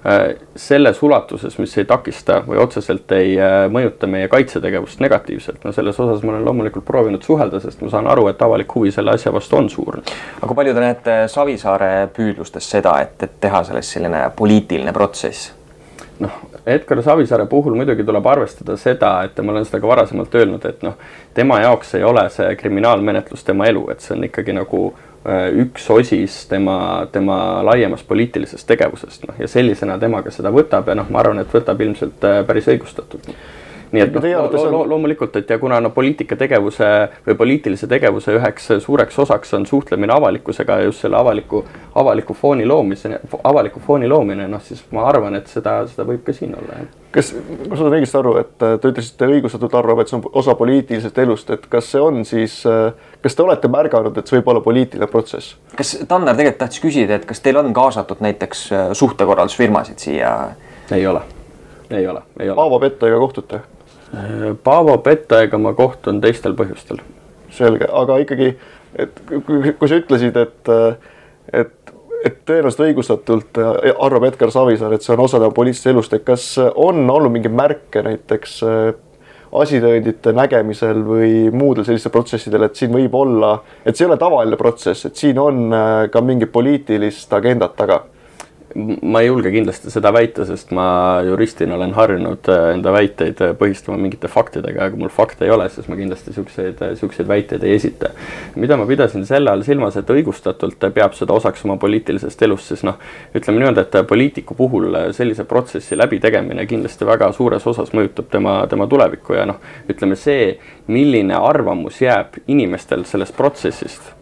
selles 0.56 1.02
ulatuses, 1.02 1.54
mis 1.58 1.78
ei 1.78 1.86
takista 1.88 2.42
või 2.44 2.58
otseselt 2.60 3.12
ei 3.16 3.38
äh, 3.40 3.54
mõjuta 3.72 4.08
meie 4.10 4.28
kaitsetegevust 4.28 5.00
negatiivselt, 5.00 5.62
no 5.64 5.72
selles 5.72 6.00
osas 6.00 6.20
ma 6.22 6.34
olen 6.34 6.44
loomulikult 6.44 6.84
proovinud 6.84 7.24
suhelda, 7.24 7.60
sest 7.62 7.80
ma 7.80 7.88
saan 7.92 8.10
aru, 8.12 8.26
et 8.28 8.42
avalik 8.44 8.74
huvi 8.76 8.92
selle 8.92 9.14
asja 9.16 9.32
vastu 9.32 9.56
on 9.56 9.70
suur. 9.72 10.02
aga 10.04 10.48
kui 10.50 10.58
palju 10.58 10.74
te 10.76 10.82
näete 10.84 11.14
Savisaare 11.32 11.92
püüdlustes 12.16 12.68
seda, 12.76 12.98
et, 13.00 13.16
et 13.24 13.38
teha 13.40 13.62
sellest 13.64 13.96
selline 13.96 14.26
poliitiline 14.36 14.92
protsess? 14.92 15.54
noh, 16.20 16.36
Edgar 16.66 17.00
Savisaare 17.02 17.48
puhul 17.48 17.74
muidugi 17.76 18.04
tuleb 18.04 18.28
arvestada 18.28 18.76
seda, 18.76 19.14
et 19.24 19.40
ma 19.40 19.56
olen 19.56 19.64
seda 19.64 19.80
ka 19.80 19.88
varasemalt 19.88 20.36
öelnud, 20.36 20.68
et 20.68 20.84
noh, 20.84 21.00
tema 21.34 21.62
jaoks 21.64 21.96
ei 21.96 22.04
ole 22.04 22.28
see 22.32 22.52
kriminaalmenetlus 22.60 23.44
tema 23.44 23.72
elu, 23.72 23.88
et 23.96 24.04
see 24.04 24.18
on 24.18 24.28
ikkagi 24.28 24.52
nagu 24.60 24.84
Äh, 24.92 25.13
üks 25.64 25.86
osis 25.90 26.42
tema, 26.50 27.06
tema 27.12 27.62
laiemast 27.64 28.04
poliitilisest 28.08 28.66
tegevusest, 28.68 29.24
noh 29.28 29.38
ja 29.40 29.48
sellisena 29.48 29.96
tema 29.98 30.20
ka 30.22 30.32
seda 30.34 30.52
võtab 30.52 30.90
ja 30.90 30.98
noh, 30.98 31.08
ma 31.08 31.22
arvan, 31.22 31.40
et 31.40 31.54
võtab 31.54 31.80
ilmselt 31.80 32.26
äh, 32.28 32.42
päris 32.46 32.68
õigustatult. 32.68 33.30
Nii 33.94 34.02
et 34.04 34.16
noh, 34.16 34.26
lo, 34.26 34.48
lo, 34.50 34.64
lo, 34.70 34.82
loomulikult, 34.94 35.36
et 35.40 35.50
ja 35.50 35.58
kuna 35.62 35.78
no 35.82 35.92
poliitikategevuse 35.94 36.90
või 37.28 37.38
poliitilise 37.38 37.88
tegevuse 37.90 38.34
üheks 38.38 38.72
suureks 38.84 39.18
osaks 39.26 39.54
on 39.58 39.66
suhtlemine 39.70 40.14
avalikkusega 40.14 40.80
ja 40.80 40.90
just 40.90 41.04
selle 41.04 41.20
avaliku, 41.20 41.64
avaliku 41.94 42.36
fooni 42.36 42.66
loomise, 42.66 43.18
avaliku 43.44 43.82
fooni 43.86 44.10
loomine, 44.10 44.48
noh 44.50 44.62
siis 44.64 44.84
ma 44.94 45.08
arvan, 45.10 45.38
et 45.38 45.50
seda, 45.52 45.80
seda 45.90 46.06
võib 46.08 46.24
ka 46.26 46.36
siin 46.36 46.56
olla, 46.58 46.82
jah 46.82 46.92
kas, 47.14 47.30
ma 47.68 47.78
saan 47.78 47.94
õigesti 47.94 48.18
aru, 48.18 48.34
et 48.42 48.54
te 48.58 48.90
ütlesite 48.90 49.28
õigustatult 49.30 49.76
arvab, 49.78 50.02
et 50.02 50.10
see 50.10 50.18
on 50.18 50.24
osa 50.40 50.56
poliitilisest 50.58 51.20
elust, 51.22 51.52
et 51.54 51.66
kas 51.70 51.90
see 51.92 52.02
on 52.02 52.24
siis, 52.28 52.56
kas 53.24 53.38
te 53.38 53.44
olete 53.44 53.70
märganud, 53.70 54.16
et 54.18 54.30
see 54.30 54.38
võib 54.40 54.50
olla 54.54 54.64
poliitiline 54.64 55.08
protsess? 55.10 55.54
kas 55.78 55.94
Tanner 56.10 56.36
tegelikult 56.36 56.62
tahtis 56.64 56.82
küsida, 56.82 57.18
et 57.20 57.28
kas 57.28 57.42
teil 57.44 57.60
on 57.60 57.70
kaasatud 57.76 58.22
näiteks 58.24 58.66
suhtekorraldusfirmasid 58.98 60.02
siia? 60.02 60.34
ei 60.94 61.06
ole, 61.06 61.22
ei 61.90 62.06
ole, 62.08 62.26
ei 62.40 62.50
ole. 62.50 62.58
Paavo 62.58 62.80
Pettaiga 62.82 63.20
kohtute? 63.22 63.62
Paavo 64.64 64.98
Pettaiga 65.04 65.58
ma 65.58 65.74
kohtun 65.74 66.20
teistel 66.20 66.56
põhjustel. 66.58 67.00
selge, 67.54 67.86
aga 67.86 68.16
ikkagi, 68.18 68.48
et 68.98 69.20
kui, 69.30 69.72
kui 69.78 69.88
sa 69.88 70.00
ütlesid, 70.00 70.36
et, 70.36 70.70
et 71.52 71.72
et 72.24 72.38
tõenäoliselt 72.48 72.86
õigustatult 72.86 73.58
arvab 73.60 74.24
Edgar 74.30 74.52
Savisaar, 74.52 74.94
et 74.96 75.04
see 75.04 75.12
on 75.12 75.24
osa 75.26 75.40
tema 75.40 75.52
poliitilisest 75.54 75.90
elust, 75.92 76.14
et 76.16 76.24
kas 76.24 76.46
on 76.58 77.02
olnud 77.10 77.32
mingeid 77.34 77.52
märke 77.52 78.00
näiteks 78.06 78.54
äh, 78.64 78.94
asitõendite 79.54 80.32
nägemisel 80.34 81.04
või 81.06 81.34
muudel 81.54 81.86
sellistel 81.86 82.14
protsessidel, 82.14 82.66
et 82.66 82.80
siin 82.80 82.94
võib 82.94 83.14
olla, 83.18 83.58
et 83.84 83.94
see 83.94 84.06
ei 84.06 84.10
ole 84.10 84.18
tavaline 84.20 84.58
protsess, 84.60 85.06
et 85.06 85.20
siin 85.20 85.38
on 85.38 85.68
äh, 85.68 85.92
ka 86.12 86.24
mingit 86.24 86.52
poliitilist 86.54 87.32
agendat 87.36 87.76
taga 87.78 88.00
ma 88.74 89.20
ei 89.20 89.28
julge 89.28 89.50
kindlasti 89.54 89.90
seda 89.92 90.10
väita, 90.14 90.44
sest 90.48 90.72
ma 90.74 91.20
juristina 91.22 91.76
olen 91.76 91.92
harjunud 91.94 92.48
äh, 92.50 92.62
enda 92.74 92.90
väiteid 92.94 93.42
äh, 93.44 93.52
põhistama 93.58 93.98
mingite 94.02 94.26
faktidega 94.30 94.88
ja 94.88 94.90
kui 94.90 95.02
mul 95.04 95.12
fakte 95.14 95.46
ei 95.46 95.52
ole, 95.54 95.68
siis 95.70 95.86
ma 95.90 95.98
kindlasti 95.98 96.34
siukseid, 96.34 96.82
äh, 96.82 96.94
siukseid 96.98 97.28
väiteid 97.30 97.62
ei 97.66 97.76
esita. 97.76 98.10
mida 98.56 98.76
ma 98.76 98.86
pidasin 98.86 99.26
selle 99.26 99.52
all 99.52 99.62
silmas, 99.66 99.96
et 100.00 100.10
õigustatult 100.10 100.88
peab 100.94 101.14
seda 101.14 101.36
osaks 101.36 101.62
oma 101.68 101.76
poliitilisest 101.82 102.42
elust, 102.42 102.72
siis 102.72 102.82
noh, 102.86 102.98
ütleme 103.34 103.62
niimoodi, 103.62 103.84
et 103.84 104.00
poliitiku 104.10 104.58
puhul 104.58 104.98
sellise 105.14 105.46
protsessi 105.46 105.98
läbitegemine 105.98 106.66
kindlasti 106.66 107.06
väga 107.06 107.30
suures 107.32 107.66
osas 107.70 107.94
mõjutab 107.94 108.30
tema, 108.32 108.58
tema 108.70 108.90
tulevikku 108.90 109.38
ja 109.38 109.46
noh, 109.52 109.62
ütleme 109.90 110.18
see, 110.18 110.56
milline 110.90 111.38
arvamus 111.38 112.02
jääb 112.02 112.42
inimestel 112.50 113.06
sellest 113.06 113.36
protsessist 113.38 114.13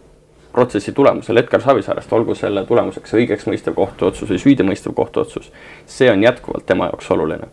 protsessi 0.53 0.91
tulemusel 0.91 1.37
Edgar 1.37 1.61
Savisaarest, 1.61 2.13
olgu 2.13 2.35
selle 2.35 2.65
tulemuseks 2.69 3.15
õigeksmõistev 3.17 3.73
kohtuotsus 3.77 4.29
või 4.29 4.41
süüdimõistev 4.41 4.93
kohtuotsus, 4.93 5.49
see 5.85 6.11
on 6.11 6.23
jätkuvalt 6.23 6.65
tema 6.65 6.91
jaoks 6.91 7.11
oluline. 7.11 7.49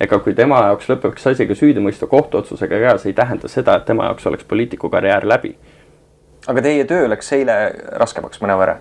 ega 0.00 0.18
kui 0.18 0.34
tema 0.34 0.58
jaoks 0.66 0.88
lõpeks 0.90 1.26
asi 1.30 1.46
ka 1.46 1.54
süüdimõistva 1.54 2.06
kohtuotsusega 2.10 2.98
see 2.98 3.10
ei 3.10 3.14
tähenda 3.14 3.48
seda, 3.48 3.76
et 3.76 3.84
tema 3.84 4.04
jaoks 4.04 4.26
oleks 4.26 4.44
poliitiku 4.44 4.88
karjäär 4.88 5.28
läbi. 5.28 5.56
aga 6.46 6.62
teie 6.62 6.84
töö 6.84 7.08
läks 7.08 7.32
eile 7.32 7.74
raskemaks 7.92 8.40
mõnevõrra? 8.40 8.76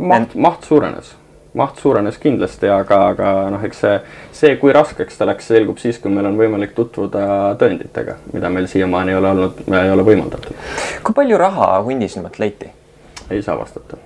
maht, 0.00 0.34
maht 0.34 0.64
suurenes 0.64 1.16
maht 1.56 1.78
suurenes 1.80 2.18
kindlasti, 2.20 2.68
aga, 2.72 2.98
aga 3.12 3.28
noh, 3.54 3.62
eks 3.64 3.80
see, 3.84 3.94
see, 4.36 4.56
kui 4.60 4.72
raskeks 4.74 5.16
ta 5.18 5.28
läks, 5.28 5.48
selgub 5.48 5.78
siis, 5.80 6.00
kui 6.02 6.12
meil 6.12 6.28
on 6.28 6.36
võimalik 6.40 6.74
tutvuda 6.76 7.54
tõenditega, 7.60 8.18
mida 8.34 8.50
meil 8.52 8.68
siiamaani 8.70 9.14
ei 9.14 9.20
ole 9.20 9.30
olnud, 9.34 9.62
ei 9.68 9.92
ole 9.94 10.04
võimaldatud. 10.06 10.66
kui 11.06 11.16
palju 11.16 11.40
raha 11.40 11.70
hundisilmalt 11.86 12.38
leiti? 12.42 12.72
ei 13.30 13.42
saa 13.44 13.56
vastata. 13.58 13.96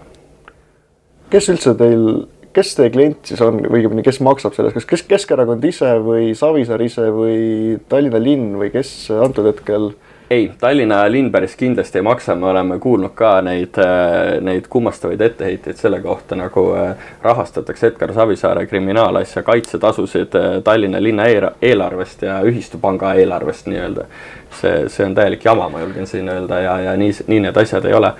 kes 1.31 1.51
üldse 1.53 1.75
teil, 1.79 2.07
kes 2.55 2.75
teie 2.79 2.93
klient 2.95 3.33
siis 3.33 3.43
on 3.45 3.61
või 3.65 3.81
õigemini, 3.81 4.07
kes 4.07 4.21
maksab 4.25 4.55
selles, 4.57 4.75
kas 4.77 4.87
kes 4.89 5.05
Keskerakond 5.09 5.65
ise 5.65 5.95
või 6.05 6.33
Savisaar 6.39 6.83
ise 6.85 7.09
või 7.15 7.79
Tallinna 7.89 8.21
linn 8.23 8.57
või 8.61 8.71
kes 8.75 9.11
antud 9.19 9.49
hetkel 9.51 9.93
ei, 10.33 10.53
Tallinna 10.61 11.03
linn 11.12 11.31
päris 11.33 11.57
kindlasti 11.57 11.99
ei 11.99 12.03
maksa, 12.07 12.35
me 12.35 12.47
oleme 12.51 12.79
kuulnud 12.81 13.12
ka 13.17 13.35
neid, 13.45 13.77
äh, 13.83 14.39
neid 14.45 14.69
kummastavaid 14.73 15.21
etteheiteid 15.21 15.77
selle 15.77 16.01
kohta, 16.01 16.37
nagu 16.39 16.65
äh, 16.79 17.11
rahastatakse 17.23 17.91
Edgar 17.93 18.15
Savisaare 18.17 18.67
kriminaalasja 18.67 19.43
kaitsetasusid 19.43 20.39
äh, 20.39 20.47
Tallinna 20.65 21.03
linna 21.03 21.27
eelarvest 21.62 22.23
ja 22.29 22.41
ühistupanga 22.49 23.15
eelarvest 23.15 23.69
nii-öelda. 23.69 24.07
see, 24.53 24.89
see 24.93 25.05
on 25.07 25.15
täielik 25.17 25.45
jama, 25.45 25.69
ma 25.73 25.81
julgen 25.81 26.07
siin 26.07 26.29
öelda 26.29 26.61
ja, 26.61 26.79
ja 26.81 26.97
nii, 26.97 27.12
nii 27.27 27.41
need 27.49 27.57
asjad 27.57 27.85
ei 27.89 27.95
ole 27.97 28.12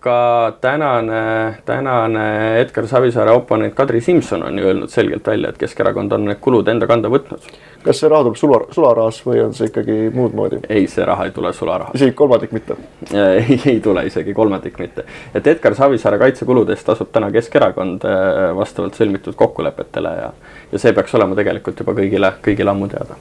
ka 0.00 0.18
tänane, 0.60 1.22
tänane 1.66 2.26
Edgar 2.60 2.86
Savisaare 2.86 3.32
oponent 3.34 3.74
Kadri 3.74 4.00
Simson 4.00 4.42
on 4.46 4.58
ju 4.58 4.68
öelnud 4.68 4.92
selgelt 4.92 5.26
välja, 5.26 5.48
et 5.48 5.58
Keskerakond 5.58 6.12
on 6.12 6.28
need 6.28 6.38
kulud 6.40 6.68
enda 6.68 6.86
kanda 6.86 7.10
võtnud. 7.10 7.48
Kas 7.84 8.00
see 8.00 8.10
raha 8.12 8.26
tuleb 8.26 8.36
sula, 8.36 8.60
sularahas 8.74 9.20
või 9.24 9.40
on 9.44 9.54
see 9.56 9.70
ikkagi 9.70 9.96
muud 10.14 10.34
moodi? 10.36 10.60
ei, 10.68 10.86
see 10.90 11.04
raha 11.06 11.28
ei 11.28 11.34
tule 11.36 11.52
sularahas. 11.56 11.96
isegi 11.96 12.14
kolmandik 12.18 12.52
mitte? 12.56 12.76
ei, 13.14 13.58
ei 13.72 13.80
tule 13.84 14.04
isegi 14.08 14.34
kolmandik 14.36 14.78
mitte. 14.82 15.06
et 15.34 15.46
Edgar 15.54 15.76
Savisaare 15.78 16.20
kaitsekulude 16.20 16.76
eest 16.76 16.86
tasub 16.88 17.12
täna 17.14 17.30
Keskerakond 17.34 18.06
äh, 18.08 18.42
vastavalt 18.56 18.98
sõlmitud 19.00 19.38
kokkulepetele 19.38 20.14
ja, 20.18 20.30
ja 20.72 20.82
see 20.82 20.94
peaks 20.96 21.16
olema 21.18 21.38
tegelikult 21.38 21.80
juba 21.80 21.96
kõigile, 21.96 22.34
kõigile 22.44 22.74
ammu 22.74 22.90
teada. 22.92 23.18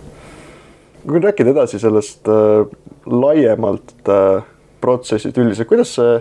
kui 1.08 1.24
rääkida 1.24 1.56
edasi 1.56 1.80
sellest 1.80 2.28
äh, 2.28 2.68
laiemalt 3.06 4.12
äh, 4.12 4.44
protsessid 4.82 5.38
üldiselt, 5.38 5.68
kuidas 5.70 5.92
see, 5.98 6.20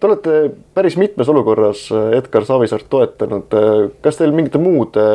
te 0.00 0.08
olete 0.08 0.38
päris 0.74 0.96
mitmes 1.00 1.28
olukorras 1.32 1.86
äh, 1.92 2.18
Edgar 2.18 2.44
Savisaart 2.48 2.88
toetanud, 2.90 3.56
äh, 3.56 3.86
kas 4.04 4.20
teil 4.20 4.34
mingite 4.36 4.60
muude 4.62 5.06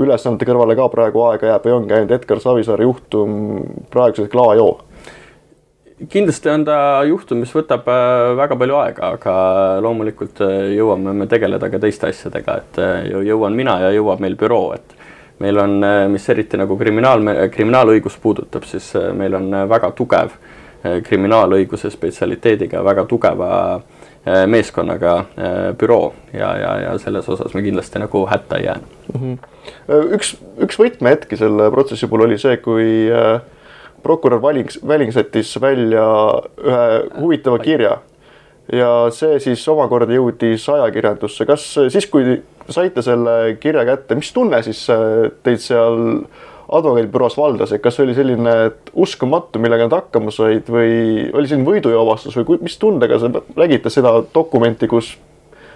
ülesannete 0.00 0.48
kõrvale 0.48 0.76
ka 0.78 0.88
praegu 0.92 1.26
aega 1.26 1.50
jääb 1.52 1.66
või 1.66 1.74
ongi 1.76 1.96
ainult 1.96 2.14
Edgar 2.16 2.40
Savisaare 2.40 2.88
juhtum 2.88 3.36
praeguseks 3.92 4.38
laajoo? 4.38 4.72
kindlasti 6.10 6.50
on 6.50 6.64
ta 6.66 6.76
juhtum, 7.06 7.38
mis 7.44 7.52
võtab 7.54 7.86
äh, 7.92 8.32
väga 8.38 8.56
palju 8.58 8.78
aega, 8.80 9.12
aga 9.18 9.34
loomulikult 9.84 10.40
jõuame 10.74 11.12
me 11.14 11.28
tegeleda 11.30 11.68
ka 11.70 11.78
teiste 11.82 12.08
asjadega, 12.08 12.56
et 12.58 12.80
jõuan 13.28 13.54
mina 13.54 13.76
ja 13.84 13.92
jõuab 13.94 14.24
meil 14.24 14.34
büroo, 14.40 14.72
et 14.74 14.96
meil 15.42 15.60
on, 15.62 15.76
mis 16.10 16.26
eriti 16.34 16.58
nagu 16.58 16.74
kriminaal, 16.78 17.22
kriminaalõigus 17.54 18.18
puudutab, 18.22 18.66
siis 18.66 18.90
meil 19.14 19.38
on 19.38 19.54
väga 19.70 19.92
tugev 19.98 20.34
äh, 20.34 20.50
Äh, 20.82 20.98
kriminaalõiguse 21.06 21.92
spetsialiteediga 21.94 22.80
väga 22.82 23.04
tugeva 23.06 23.48
äh, 23.76 24.01
meeskonnaga 24.46 25.14
äh, 25.18 25.72
büroo 25.78 26.12
ja, 26.32 26.52
ja, 26.58 26.74
ja 26.80 26.98
selles 27.02 27.28
osas 27.28 27.54
me 27.54 27.62
kindlasti 27.62 27.98
nagu 27.98 28.26
hätta 28.30 28.60
ei 28.60 28.68
jäänud 28.68 29.00
mm. 29.14 29.20
-hmm. 29.22 30.14
üks, 30.18 30.36
üks 30.62 30.78
võtmehetki 30.78 31.36
selle 31.40 31.70
protsessi 31.70 32.06
puhul 32.06 32.28
oli 32.28 32.38
see, 32.38 32.56
kui 32.62 33.10
prokurör 34.02 34.42
Valing, 34.42 34.70
Väling 34.88 35.12
sättis 35.12 35.60
välja 35.60 36.06
ühe 36.58 36.86
huvitava 37.18 37.58
kirja 37.58 37.98
ja 38.72 38.92
see 39.10 39.40
siis 39.42 39.68
omakorda 39.68 40.14
jõudis 40.14 40.68
ajakirjandusse. 40.70 41.46
kas 41.46 41.66
siis, 41.88 42.06
kui 42.06 42.42
saite 42.68 43.02
selle 43.02 43.56
kirja 43.60 43.84
kätte, 43.84 44.14
mis 44.14 44.32
tunne 44.32 44.62
siis 44.62 44.86
teid 45.42 45.62
seal 45.62 46.24
advokaadibüroos 46.68 47.36
valdas, 47.36 47.72
et 47.72 47.82
kas 47.82 47.98
oli 48.00 48.14
selline 48.14 48.54
uskumatu, 48.92 49.60
millega 49.62 49.88
nad 49.88 49.98
hakkama 49.98 50.32
said 50.34 50.70
või 50.70 51.28
oli 51.32 51.50
selline 51.50 51.68
võidujoovastus 51.68 52.38
või 52.38 52.62
mis 52.62 52.78
tundega 52.80 53.18
sa 53.20 53.30
nägite 53.56 53.92
seda 53.92 54.14
dokumenti, 54.34 54.88
kus 54.90 55.14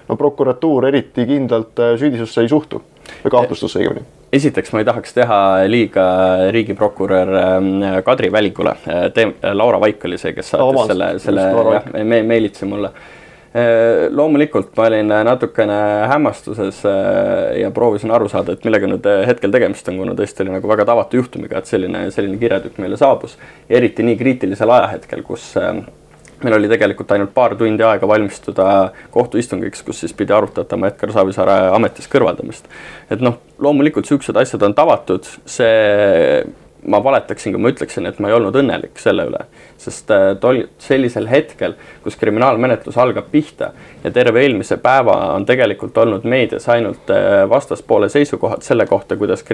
no 0.08 0.16
prokuratuur 0.16 0.86
eriti 0.90 1.26
kindlalt 1.26 1.82
äh, 1.82 1.96
süüdistusse 1.98 2.44
ei 2.44 2.52
suhtu 2.52 2.82
või 3.24 3.34
kahtlustusse 3.34 3.80
õigemini? 3.82 4.06
esiteks 4.36 4.72
ma 4.74 4.82
ei 4.82 4.88
tahaks 4.88 5.14
teha 5.16 5.40
liiga 5.70 6.06
riigiprokurör 6.54 7.30
ähm, 7.40 7.70
Kadri 8.04 8.30
Välikule, 8.32 8.76
äh, 8.86 9.54
Laura 9.54 9.80
Vaik 9.80 10.04
oli 10.06 10.18
see, 10.20 10.34
kes 10.36 10.52
saatis 10.54 10.80
no, 10.80 10.86
selle, 10.90 11.12
selle 11.22 11.46
jah, 11.76 11.88
me, 12.02 12.22
meelitsi 12.26 12.68
mulle 12.68 12.92
loomulikult 14.12 14.72
ma 14.76 14.86
olin 14.90 15.12
äh, 15.12 15.22
natukene 15.24 15.76
hämmastuses 16.10 16.82
äh, 16.84 17.60
ja 17.60 17.70
proovisin 17.70 18.10
aru 18.12 18.28
saada, 18.28 18.56
et 18.56 18.64
millega 18.66 18.88
nüüd 18.90 19.06
hetkel 19.28 19.54
tegemist 19.54 19.88
on, 19.88 20.00
kuna 20.02 20.16
tõesti 20.18 20.44
oli 20.44 20.56
nagu 20.56 20.68
väga 20.68 20.84
tavatu 20.88 21.20
juhtumiga, 21.20 21.60
et 21.62 21.70
selline, 21.70 22.06
selline 22.14 22.40
kirjatükk 22.42 22.80
meile 22.82 22.98
saabus. 23.00 23.38
eriti 23.70 24.04
nii 24.06 24.18
kriitilisel 24.20 24.72
ajahetkel, 24.76 25.22
kus 25.26 25.54
meil 25.56 26.58
oli 26.58 26.68
tegelikult 26.68 27.14
ainult 27.14 27.32
paar 27.34 27.56
tundi 27.56 27.84
aega 27.86 28.08
valmistuda 28.08 28.66
kohtuistungiks, 29.14 29.82
kus 29.86 30.02
siis 30.04 30.12
pidi 30.16 30.34
arutatama 30.36 30.90
Edgar 30.90 31.14
Savisaare 31.14 31.56
ametist 31.76 32.12
kõrvaldamist. 32.12 32.68
et 33.10 33.24
noh, 33.24 33.40
loomulikult 33.58 34.08
siuksed 34.10 34.36
asjad 34.36 34.62
on 34.68 34.74
tavatud, 34.76 35.28
see 35.48 36.44
ma 36.86 37.00
valetaksin, 37.02 37.54
kui 37.54 37.62
ma 37.62 37.72
ütleksin, 37.72 38.06
et 38.06 38.18
ma 38.22 38.30
ei 38.30 38.36
olnud 38.36 38.56
õnnelik 38.60 39.00
selle 39.02 39.26
üle, 39.30 39.42
sest 39.78 40.10
äh, 40.10 40.32
tol 40.40 40.62
sellisel 40.82 41.28
hetkel, 41.30 41.76
kus 42.04 42.16
kriminaalmenetlus 42.20 42.98
algab 42.98 43.30
pihta 43.32 43.70
ja 44.04 44.10
terve 44.10 44.42
eelmise 44.42 44.78
päeva 44.82 45.16
on 45.34 45.46
tegelikult 45.46 45.98
olnud 45.98 46.26
meedias 46.28 46.68
ainult 46.72 47.10
äh, 47.10 47.44
vastaspoole 47.50 48.08
seisukohad 48.12 48.64
selle 48.66 48.86
kohta, 48.86 49.16
kuidas, 49.16 49.44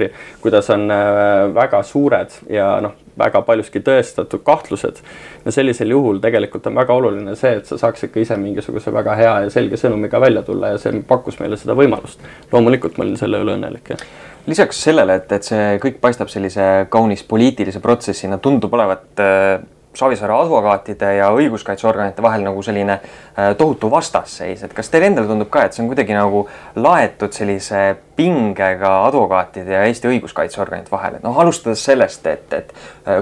kuidas 0.41 0.71
on 0.71 0.91
äh, 0.91 1.55
väga 1.55 1.83
suured 1.83 2.39
ja 2.51 2.75
noh, 2.85 2.97
väga 3.19 3.43
paljuski 3.45 3.83
tõestatud 3.85 4.41
kahtlused. 4.45 5.03
ja 5.45 5.53
sellisel 5.53 5.91
juhul 5.91 6.19
tegelikult 6.23 6.67
on 6.67 6.75
väga 6.81 6.95
oluline 6.95 7.37
see, 7.37 7.57
et 7.59 7.67
sa 7.67 7.79
saaksid 7.79 8.13
ka 8.13 8.21
ise 8.21 8.37
mingisuguse 8.41 8.93
väga 8.95 9.17
hea 9.19 9.39
ja 9.47 9.51
selge 9.51 9.77
sõnumiga 9.77 10.21
välja 10.21 10.43
tulla 10.43 10.73
ja 10.73 10.79
see 10.79 11.03
pakkus 11.09 11.41
meile 11.41 11.57
seda 11.61 11.77
võimalust. 11.79 12.21
loomulikult 12.53 12.99
ma 12.99 13.05
olin 13.05 13.19
selle 13.21 13.43
üle 13.43 13.59
õnnelik, 13.59 13.95
jah 13.95 14.31
lisaks 14.47 14.81
sellele, 14.83 15.21
et, 15.21 15.33
et 15.33 15.47
see 15.47 15.67
kõik 15.83 16.01
paistab 16.03 16.31
sellise 16.33 16.65
kaunis 16.91 17.23
poliitilise 17.27 17.81
protsessina, 17.83 18.41
tundub 18.43 18.75
olevat 18.75 19.23
äh, 19.23 19.61
Savisaare 19.95 20.33
advokaatide 20.33 21.11
ja 21.19 21.27
õiguskaitseorganite 21.37 22.23
vahel 22.25 22.47
nagu 22.47 22.63
selline 22.65 22.95
äh, 22.97 23.51
tohutu 23.59 23.91
vastasseis, 23.93 24.63
et 24.65 24.73
kas 24.73 24.89
teile 24.89 25.11
endale 25.11 25.29
tundub 25.29 25.51
ka, 25.53 25.67
et 25.67 25.77
see 25.77 25.85
on 25.85 25.91
kuidagi 25.91 26.17
nagu 26.17 26.47
laetud 26.81 27.37
sellise 27.37 27.83
pingega 28.17 28.93
advokaatide 29.07 29.77
ja 29.77 29.83
Eesti 29.89 30.09
õiguskaitseorganite 30.09 30.93
vahel, 30.93 31.19
et 31.19 31.27
noh, 31.27 31.37
alustades 31.45 31.85
sellest, 31.85 32.27
et, 32.27 32.57
et 32.57 32.73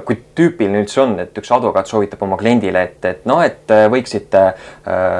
kui 0.05 0.17
tüüpiline 0.37 0.83
üldse 0.83 1.01
on, 1.03 1.15
et 1.23 1.39
üks 1.41 1.51
advokaat 1.55 1.89
soovitab 1.89 2.23
oma 2.27 2.37
kliendile, 2.41 2.83
et, 2.89 3.05
et 3.09 3.23
noh, 3.29 3.41
et 3.45 3.73
äh, 3.73 3.87
võiksite 3.93 4.43
äh, 4.51 5.17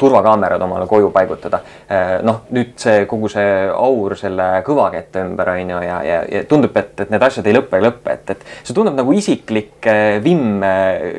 turvakaamerad 0.00 0.64
omale 0.64 0.86
koju 0.90 1.10
paigutada 1.14 1.62
äh,. 1.88 2.14
noh, 2.24 2.42
nüüd 2.56 2.74
see 2.80 3.04
kogu 3.10 3.28
see 3.32 3.68
aur 3.72 4.16
selle 4.18 4.48
kõvakette 4.66 5.26
ümber 5.26 5.52
on 5.54 5.74
ju 5.74 5.82
ja, 5.84 6.00
ja, 6.08 6.22
ja 6.38 6.44
tundub, 6.48 6.76
et, 6.80 6.94
et 7.04 7.12
need 7.12 7.28
asjad 7.28 7.48
ei 7.48 7.56
lõpe 7.58 7.78
ega 7.78 7.90
lõpe, 7.90 8.16
et, 8.16 8.34
et 8.36 8.46
see 8.62 8.76
tundub 8.76 8.96
nagu 8.98 9.16
isiklik 9.16 9.90
äh, 9.90 10.16
vimm 10.24 10.64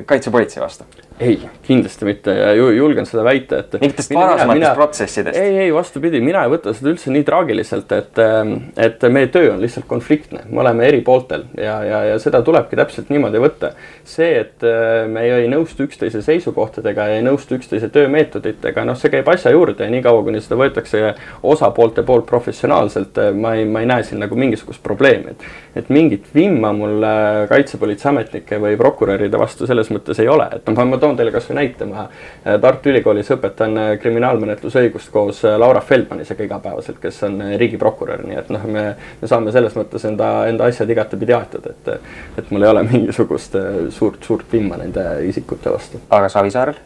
kaitsepolitsei 0.10 0.64
vastu 0.64 0.90
ei, 1.20 1.50
kindlasti 1.64 2.06
mitte 2.06 2.34
ja 2.34 2.54
julgen 2.54 3.06
seda 3.06 3.24
väita, 3.26 3.60
et. 3.62 3.76
mingitest 3.82 4.14
varasematest 4.16 4.78
protsessidest. 4.78 5.38
ei, 5.38 5.58
ei 5.66 5.74
vastupidi, 5.74 6.22
mina 6.26 6.42
ei 6.46 6.52
võta 6.52 6.74
seda 6.74 6.90
üldse 6.90 7.14
nii 7.14 7.26
traagiliselt, 7.28 7.92
et, 7.94 8.22
ähm, 8.22 8.54
et 8.82 9.04
meie 9.14 9.30
töö 9.34 9.52
on 9.54 9.62
lihtsalt 9.62 9.86
konfliktne, 9.90 10.44
me 10.50 10.64
oleme 10.64 10.88
eri 10.90 11.04
pooltel 11.06 11.46
ja, 11.58 11.76
ja, 11.86 12.00
ja 12.10 12.18
seda 12.22 12.42
tulebki 12.46 12.80
täpselt 12.80 13.12
niimoodi 13.14 13.42
võtta. 13.44 13.74
see, 14.04 14.32
et 14.42 14.66
äh, 14.66 15.06
me 15.10 15.26
ei 15.28 15.48
nõustu 15.52 15.86
üksteise 15.88 16.24
seisukohtadega, 16.26 17.08
ei 17.14 17.22
nõustu 17.26 17.60
üksteise 17.60 17.92
töömeetoditega, 17.94 18.86
noh, 18.88 18.98
see 19.00 19.14
käib 19.14 19.30
asja 19.30 19.54
juurde 19.54 19.86
ja 19.86 19.94
niikaua, 19.94 20.24
kuni 20.26 20.42
seda 20.42 20.58
võetakse 20.60 21.14
osapoolte 21.44 22.04
poolt 22.08 22.26
professionaalselt, 22.30 23.22
äh, 23.22 23.32
ma 23.38 23.54
ei, 23.60 23.70
ma 23.70 23.86
ei 23.86 23.92
näe 23.92 24.08
siin 24.08 24.24
nagu 24.24 24.40
mingisugust 24.40 24.82
probleemi, 24.84 25.38
et, 25.38 25.48
et 25.84 25.94
mingit 25.94 26.26
vimma 26.34 26.74
mul 26.74 27.06
kaitsepolitseiametnike 27.50 28.58
või 28.62 28.76
prokuröride 28.80 29.40
vastu 29.40 29.70
selles 29.70 29.94
mõttes 29.94 30.20
ei 30.24 30.28
ole, 30.32 30.50
et 30.58 30.68
noh, 30.68 30.82
ma 30.90 31.03
toon 31.04 31.20
teile 31.20 31.34
kasvõi 31.36 31.58
näite, 31.60 31.88
ma 31.90 32.06
äh, 32.08 32.58
Tartu 32.64 32.92
Ülikoolis 32.92 33.32
õpetan 33.36 33.78
äh, 33.80 33.92
kriminaalmenetlusõigust 34.02 35.12
koos 35.14 35.44
äh, 35.48 35.58
Laura 35.60 35.84
Feldmanisega 35.84 36.48
igapäevaselt, 36.48 37.00
kes 37.04 37.22
on 37.28 37.40
riigiprokurör, 37.60 38.26
nii 38.28 38.40
et 38.40 38.52
noh, 38.54 38.66
me, 38.72 38.86
me 39.22 39.30
saame 39.30 39.54
selles 39.56 39.76
mõttes 39.80 40.08
enda, 40.10 40.32
enda 40.52 40.70
asjad 40.72 40.90
igatepidi 40.96 41.36
aetud, 41.38 41.70
et, 41.74 41.94
et 42.40 42.52
mul 42.54 42.66
ei 42.66 42.74
ole 42.74 42.86
mingisugust 42.92 43.60
suurt, 43.96 44.24
suurt 44.24 44.52
vimma 44.54 44.80
nende 44.82 45.08
isikute 45.30 45.74
vastu. 45.74 46.02
aga 46.10 46.32
Savisaarel? 46.32 46.82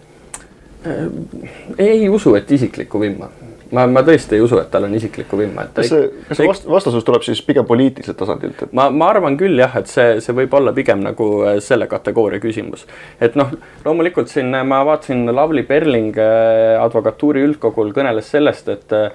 ei 1.81 2.05
usu, 2.07 2.35
et 2.37 2.51
isiklikku 2.53 2.99
vimma 3.01 3.27
ma, 3.71 3.87
ma 3.91 4.03
tõesti 4.07 4.37
ei 4.37 4.43
usu, 4.43 4.59
et 4.61 4.69
tal 4.73 4.87
on 4.87 4.95
isiklikku 4.97 5.39
vimma, 5.39 5.67
et 5.67 5.79
kas 5.79 5.91
see, 5.91 6.09
kas 6.29 6.41
see 6.41 6.49
vast, 6.49 6.67
vastasus 6.71 7.07
tuleb 7.07 7.25
siis 7.25 7.41
pigem 7.45 7.67
poliitiliselt 7.69 8.19
tasandilt 8.19 8.65
et...? 8.67 8.75
ma, 8.77 8.89
ma 8.93 9.11
arvan 9.13 9.37
küll 9.39 9.59
jah, 9.59 9.75
et 9.79 9.91
see, 9.91 10.19
see 10.23 10.35
võib 10.37 10.53
olla 10.59 10.75
pigem 10.75 11.03
nagu 11.05 11.29
äh, 11.47 11.57
selle 11.63 11.89
kategooria 11.91 12.43
küsimus. 12.43 12.87
et 13.23 13.39
noh, 13.39 13.53
loomulikult 13.85 14.31
siin 14.31 14.53
ma 14.67 14.83
vaatasin, 14.87 15.25
Lavly 15.31 15.63
Perling 15.67 16.17
äh, 16.21 16.75
advokatuuri 16.81 17.45
üldkogul 17.47 17.95
kõneles 17.95 18.31
sellest, 18.35 18.69
et 18.73 18.97
Äh, 18.97 19.11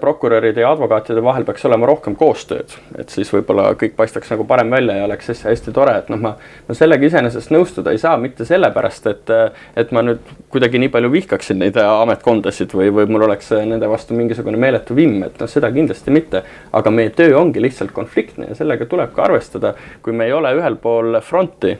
prokuröride 0.00 0.64
ja 0.64 0.72
advokaatide 0.72 1.22
vahel 1.22 1.44
peaks 1.46 1.62
olema 1.68 1.86
rohkem 1.86 2.16
koostööd, 2.18 2.72
et 2.98 3.12
siis 3.14 3.28
võib-olla 3.30 3.68
kõik 3.78 3.92
paistaks 3.98 4.32
nagu 4.32 4.42
parem 4.48 4.72
välja 4.72 4.96
ja 4.98 5.04
oleks 5.06 5.30
hästi, 5.30 5.46
hästi 5.46 5.74
tore, 5.76 5.94
et 6.00 6.08
noh, 6.10 6.18
ma, 6.18 6.32
ma 6.66 6.74
sellega 6.74 7.06
iseenesest 7.06 7.52
nõustuda 7.54 7.94
ei 7.94 8.00
saa, 8.02 8.16
mitte 8.18 8.46
sellepärast, 8.48 9.06
et, 9.12 9.30
et 9.78 9.94
ma 9.94 10.02
nüüd 10.02 10.32
kuidagi 10.50 10.80
nii 10.82 10.90
palju 10.90 11.12
vihkaksin 11.14 11.62
neid 11.62 11.78
ametkondasid 11.84 12.74
või, 12.74 12.90
või 12.98 13.06
mul 13.14 13.28
oleks 13.28 13.52
nende 13.54 13.86
vastu 13.90 14.18
mingisugune 14.18 14.58
meeletu 14.58 14.98
vimm, 14.98 15.22
et 15.28 15.38
noh, 15.38 15.50
seda 15.50 15.70
kindlasti 15.70 16.18
mitte. 16.18 16.42
aga 16.72 16.90
meie 16.90 17.14
töö 17.14 17.38
ongi 17.38 17.62
lihtsalt 17.62 17.94
konfliktne 17.94 18.50
ja 18.50 18.58
sellega 18.58 18.90
tuleb 18.90 19.14
ka 19.14 19.28
arvestada, 19.28 19.74
kui 20.02 20.12
me 20.12 20.26
ei 20.26 20.34
ole 20.34 20.50
ühel 20.58 20.82
pool 20.82 21.20
fronti, 21.22 21.76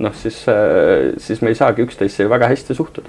noh 0.00 0.16
siis, 0.16 0.46
siis 1.28 1.44
me 1.44 1.52
ei 1.52 1.60
saagi 1.60 1.84
üksteisse 1.84 2.24
väga 2.30 2.48
hästi 2.48 2.74
suhtuda. 2.74 3.08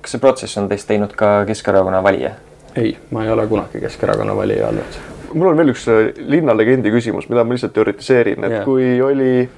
kas 0.00 0.16
see 0.16 0.20
protsess 0.24 0.56
on 0.56 0.72
teist 0.72 0.88
teinud 0.88 1.12
ka 1.12 1.42
Keskerakonna 1.44 2.02
valija? 2.02 2.38
Ei, 2.78 2.96
ma 3.10 3.24
ei 3.24 3.30
ole 3.30 3.46
kunagi 3.46 3.80
Keskerakonna 3.80 4.36
valija 4.36 4.68
olnud. 4.68 4.98
mul 5.34 5.50
on 5.50 5.56
veel 5.60 5.72
üks 5.74 5.86
äh, 5.92 6.10
linnalegendi 6.18 6.92
küsimus, 6.94 7.28
mida 7.28 7.44
ma 7.44 7.56
lihtsalt 7.56 7.74
teoritiseerin, 7.76 8.44
et 8.44 8.58
yeah. 8.60 8.66
kui 8.66 8.98
oli 9.04 9.48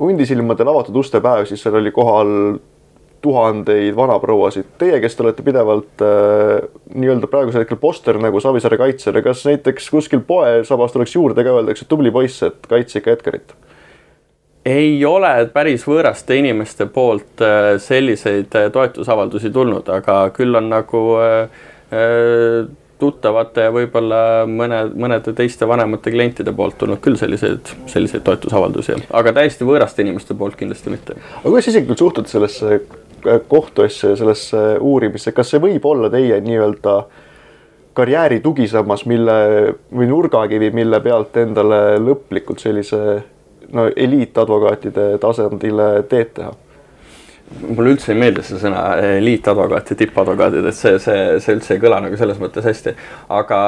hundisilmadel 0.00 0.72
avatud 0.72 0.96
uste 1.00 1.20
päev, 1.24 1.46
siis 1.48 1.62
seal 1.62 1.78
oli 1.80 1.92
kohal 1.94 2.32
tuhandeid 3.24 3.96
vanaprouasid. 3.96 4.74
Teie, 4.78 4.98
kes 5.00 5.16
te 5.16 5.24
olete 5.24 5.44
pidevalt 5.46 6.04
äh, 6.04 6.66
nii-öelda 6.94 7.30
praegusel 7.32 7.64
hetkel 7.64 7.80
poster 7.80 8.18
nagu 8.22 8.40
Savisaare 8.42 8.78
kaitsjale, 8.80 9.22
kas 9.24 9.46
näiteks 9.48 9.88
kuskil 9.90 10.20
poesabas 10.26 10.92
tuleks 10.94 11.16
juurde 11.16 11.46
ka 11.46 11.54
öeldakse, 11.56 11.88
tubli 11.88 12.12
poiss, 12.14 12.44
et 12.46 12.68
kaitse 12.68 13.00
ikka 13.00 13.16
Edgarit? 13.16 13.56
ei 14.66 14.98
ole 15.06 15.28
päris 15.54 15.84
võõraste 15.86 16.34
inimeste 16.34 16.88
poolt 16.90 17.42
äh, 17.46 17.76
selliseid 17.78 18.54
äh, 18.58 18.68
toetusavaldusi 18.74 19.52
tulnud, 19.54 19.86
aga 19.94 20.24
küll 20.34 20.58
on 20.58 20.66
nagu 20.72 21.02
Äh, 21.22 21.48
tuttavate 22.98 23.66
ja 23.66 23.72
võib-olla 23.74 24.20
mõne, 24.48 24.80
mõnede 24.96 25.34
teiste 25.36 25.68
vanemate 25.68 26.10
klientide 26.12 26.52
poolt 26.56 26.78
tulnud 26.80 27.00
küll 27.04 27.18
selliseid, 27.20 27.72
selliseid 27.90 28.24
toetusavaldusi, 28.24 28.96
aga 29.16 29.34
täiesti 29.36 29.68
võõraste 29.68 30.04
inimeste 30.04 30.36
poolt 30.38 30.56
kindlasti 30.56 30.92
mitte. 30.94 31.18
aga 31.18 31.44
kuidas 31.44 31.68
isiklikult 31.72 32.00
suhtud 32.00 32.30
sellesse 32.30 32.72
äh, 32.72 33.38
kohtuasja 33.48 34.14
ja 34.14 34.20
sellesse 34.22 34.64
uurimisse, 34.80 35.34
kas 35.36 35.52
see 35.52 35.62
võib 35.62 35.84
olla 35.88 36.10
teie 36.12 36.40
nii-öelda 36.40 36.98
karjääri 37.96 38.40
tugisammas, 38.44 39.06
mille 39.08 39.36
või 39.92 40.08
nurgakivi, 40.08 40.70
mille 40.76 41.00
pealt 41.04 41.36
endale 41.40 41.98
lõplikult 42.00 42.60
sellise 42.64 43.02
no 43.72 43.88
eliitadvokaatide 43.96 45.16
tasandile 45.20 45.90
teed 46.08 46.32
teha? 46.36 46.52
Mulle 47.68 47.92
üldse 47.94 48.10
ei 48.12 48.18
meeldi 48.18 48.42
see 48.44 48.58
sõna 48.60 48.80
eliitadvokaat 49.18 49.92
ja 49.92 49.96
tippadvokaadid, 50.00 50.66
et 50.66 50.76
see, 50.76 50.96
see, 51.02 51.36
see 51.42 51.54
üldse 51.56 51.76
ei 51.76 51.82
kõla 51.82 52.00
nagu 52.02 52.18
selles 52.18 52.40
mõttes 52.42 52.66
hästi. 52.66 52.94
aga 53.36 53.58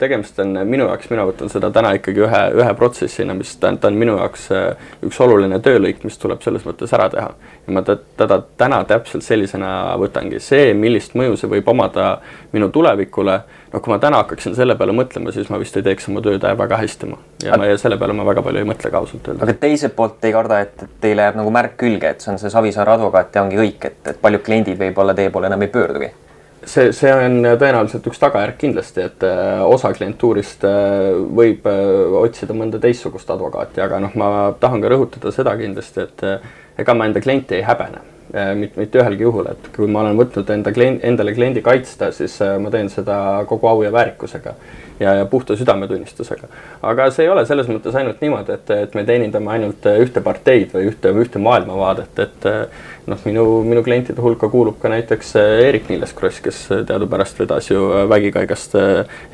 tegemist 0.00 0.38
on 0.44 0.52
minu 0.68 0.86
jaoks, 0.90 1.08
mina 1.12 1.24
võtan 1.28 1.52
seda 1.52 1.70
täna 1.72 1.94
ikkagi 1.96 2.24
ühe, 2.26 2.42
ühe 2.60 2.74
protsessina, 2.78 3.34
mis 3.38 3.54
ta, 3.60 3.72
ta 3.80 3.88
on 3.88 3.96
minu 3.98 4.18
jaoks 4.20 4.46
äh, 4.52 4.92
üks 5.08 5.20
oluline 5.24 5.60
töölõik, 5.64 6.04
mis 6.04 6.20
tuleb 6.20 6.44
selles 6.44 6.66
mõttes 6.68 6.92
ära 6.92 7.08
teha. 7.12 7.32
ja 7.66 7.76
ma 7.76 7.84
teda 7.86 8.42
täna 8.60 8.82
täpselt 8.88 9.24
sellisena 9.24 9.72
võtangi, 10.00 10.40
see, 10.42 10.72
millist 10.76 11.16
mõju 11.18 11.40
see 11.40 11.52
võib 11.56 11.72
omada 11.72 12.14
minu 12.52 12.68
tulevikule 12.74 13.40
no 13.72 13.80
kui 13.80 13.92
ma 13.92 13.98
täna 14.02 14.20
hakkaksin 14.22 14.56
selle 14.56 14.76
peale 14.78 14.94
mõtlema, 14.96 15.32
siis 15.34 15.50
ma 15.52 15.60
vist 15.60 15.76
ei 15.78 15.84
teeks 15.86 16.08
oma 16.12 16.22
tööd 16.24 16.44
väga 16.58 16.80
hästi 16.80 17.08
ma 17.10 17.20
ja 17.44 17.58
ma 17.58 17.68
ja 17.70 17.78
selle 17.80 17.98
peale 18.00 18.16
ma 18.16 18.26
väga 18.28 18.44
palju 18.44 18.62
ei 18.62 18.68
mõtle 18.68 18.90
ka 18.92 19.00
ausalt 19.00 19.28
öelda. 19.28 19.46
aga 19.46 19.54
teiselt 19.62 19.96
poolt 19.96 20.24
ei 20.28 20.34
karda, 20.34 20.60
et 20.66 20.84
teile 21.00 21.28
jääb 21.28 21.38
nagu 21.40 21.54
märk 21.54 21.78
külge, 21.80 22.12
et 22.12 22.24
see 22.24 22.34
on 22.34 22.40
see 22.42 22.52
Savisaare 22.52 22.96
advokaat 22.96 23.34
ja 23.34 23.46
ongi 23.46 23.60
kõik, 23.60 23.88
et, 23.88 24.02
et 24.12 24.20
paljud 24.22 24.44
kliendid 24.44 24.80
võib-olla 24.80 25.16
teie 25.16 25.32
poole 25.32 25.50
enam 25.50 25.64
ei 25.64 25.72
pöördugi? 25.72 26.12
see, 26.62 26.92
see 26.94 27.10
on 27.10 27.40
tõenäoliselt 27.58 28.06
üks 28.06 28.20
tagajärg 28.22 28.60
kindlasti, 28.60 29.08
et 29.08 29.26
äh, 29.26 29.64
osa 29.66 29.90
klientuurist 29.96 30.68
äh, 30.68 31.10
võib 31.40 31.66
äh, 31.66 32.16
otsida 32.22 32.54
mõnda 32.54 32.78
teistsugust 32.82 33.30
advokaati, 33.34 33.82
aga 33.82 33.98
noh, 34.04 34.14
ma 34.20 34.30
tahan 34.60 34.84
ka 34.84 34.92
rõhutada 34.92 35.34
seda 35.34 35.56
kindlasti, 35.58 36.06
et 36.06 36.82
ega 36.82 36.94
ma 36.94 37.08
enda 37.08 37.24
klienti 37.24 37.58
ei 37.58 37.66
häbene 37.66 38.11
mitte, 38.32 38.80
mitte 38.80 39.00
ühelgi 39.00 39.26
juhul, 39.26 39.50
et 39.52 39.66
kui 39.74 39.88
ma 39.90 40.00
olen 40.00 40.16
võtnud 40.16 40.48
enda 40.54 40.72
klient, 40.72 41.02
endale 41.04 41.34
kliendi 41.36 41.62
kaitsta, 41.64 42.08
siis 42.16 42.38
äh, 42.44 42.54
ma 42.62 42.72
teen 42.72 42.88
seda 42.92 43.16
kogu 43.48 43.68
au 43.68 43.82
ja 43.84 43.92
väärikusega 43.92 44.54
ja, 45.00 45.14
ja 45.20 45.26
puhta 45.28 45.56
südametunnistusega. 45.56 46.48
aga 46.82 47.10
see 47.12 47.26
ei 47.26 47.32
ole 47.32 47.44
selles 47.48 47.68
mõttes 47.68 47.96
ainult 47.98 48.22
niimoodi, 48.24 48.56
et, 48.56 48.72
et 48.86 48.96
me 48.96 49.04
teenindame 49.08 49.52
ainult 49.56 49.88
ühte 49.92 50.24
parteid 50.24 50.72
või 50.72 50.88
ühte, 50.92 51.12
ühte 51.24 51.42
maailmavaadet, 51.42 52.24
et 52.24 52.48
noh, 53.06 53.18
minu, 53.24 53.44
minu 53.66 53.82
klientide 53.82 54.22
hulka 54.22 54.48
kuulub 54.52 54.78
ka 54.82 54.90
näiteks 54.92 55.34
Eerik-Niiles 55.40 56.14
Kross, 56.16 56.40
kes 56.44 56.60
teadupärast 56.86 57.40
vedas 57.42 57.70
ju 57.70 57.82
vägikaigast 58.08 58.76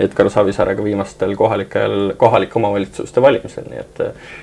Edgar 0.01 0.31
Savisaarega 0.33 0.85
viimastel 0.85 1.37
kohalikel, 1.37 2.15
kohalike 2.17 2.59
omavalitsuste 2.61 3.23
valimisel, 3.23 3.69
nii 3.71 3.85
et 3.85 4.03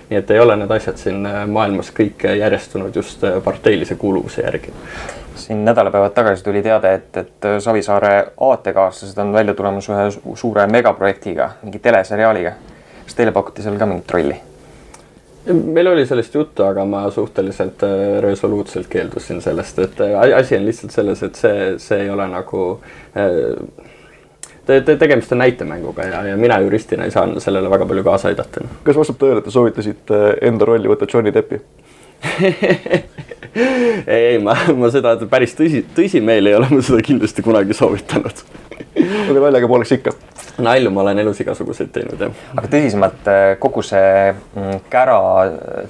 nii 0.09 0.21
et 0.21 0.31
ei 0.31 0.39
ole 0.39 0.57
need 0.61 0.71
asjad 0.77 1.01
siin 1.01 1.25
maailmas 1.51 1.91
kõik 1.95 2.27
järjestunud 2.37 2.95
just 2.95 3.25
parteilise 3.43 3.97
kuuluvuse 4.01 4.45
järgi 4.45 4.73
siin 5.35 5.65
nädalapäevad 5.65 6.13
tagasi 6.15 6.43
tuli 6.43 6.63
teade, 6.63 6.93
et, 6.93 7.17
et 7.17 7.47
Savisaare 7.59 8.27
aatekaaslased 8.39 9.17
on 9.17 9.33
välja 9.33 9.53
tulemas 9.53 9.89
ühe 9.89 10.35
suure 10.35 10.67
megaprojektiga, 10.67 11.49
mingi 11.63 11.79
teleseriaaliga. 11.79 12.55
kas 13.05 13.15
teile 13.15 13.31
pakuti 13.31 13.61
seal 13.61 13.77
ka 13.77 13.85
mingit 13.85 14.11
rolli? 14.11 14.39
Meil 15.53 15.87
oli 15.87 16.05
sellest 16.05 16.35
juttu, 16.35 16.63
aga 16.63 16.85
ma 16.85 17.05
suhteliselt 17.11 17.83
äh, 17.83 18.21
resoluutselt 18.23 18.87
keeldusin 18.89 19.41
sellest, 19.41 19.79
et 19.79 20.01
äh, 20.01 20.15
asi 20.37 20.57
on 20.57 20.65
lihtsalt 20.65 20.95
selles, 20.95 21.23
et 21.23 21.35
see, 21.35 21.75
see 21.81 22.05
ei 22.05 22.09
ole 22.09 22.27
nagu 22.31 22.63
äh, 23.17 23.85
te, 24.65 24.81
te, 24.81 24.95
tegemist 24.97 25.31
on 25.35 25.43
näitemänguga 25.43 26.09
ja, 26.09 26.23
ja 26.31 26.37
mina 26.37 26.59
juristina 26.65 27.05
ei 27.05 27.13
saanud 27.13 27.43
sellele 27.43 27.69
väga 27.69 27.85
palju 27.85 28.03
kaasa 28.03 28.31
aidata. 28.31 28.65
kas 28.83 28.97
vastab 28.97 29.21
tõele, 29.21 29.41
et 29.41 29.49
te 29.49 29.53
soovitasite 29.53 30.21
enda 30.49 30.69
rolli 30.69 30.91
võtta 30.91 31.09
Johnny 31.13 31.33
Deppi 31.33 31.61
ei, 32.35 33.03
ei, 34.17 34.37
ma, 34.43 34.55
ma 34.77 34.89
seda 34.93 35.15
päris 35.29 35.53
tõsi, 35.57 35.83
tõsimeeli 35.95 36.51
ei 36.51 36.57
ole 36.57 36.71
ma 36.73 36.81
seda 36.83 37.03
kindlasti 37.05 37.45
kunagi 37.45 37.77
soovitanud 37.77 38.45
aga 38.95 39.39
naljaga 39.39 39.67
pooleks 39.67 39.93
ikka. 39.97 40.13
nalju 40.65 40.91
ma 40.91 41.01
olen 41.03 41.19
elus 41.19 41.39
igasuguseid 41.43 41.91
teinud, 41.95 42.19
jah. 42.21 42.43
aga 42.55 42.71
tõsisemalt 42.71 43.31
kogu 43.59 43.83
see 43.85 44.11
mm, 44.31 44.83
kära 44.89 45.19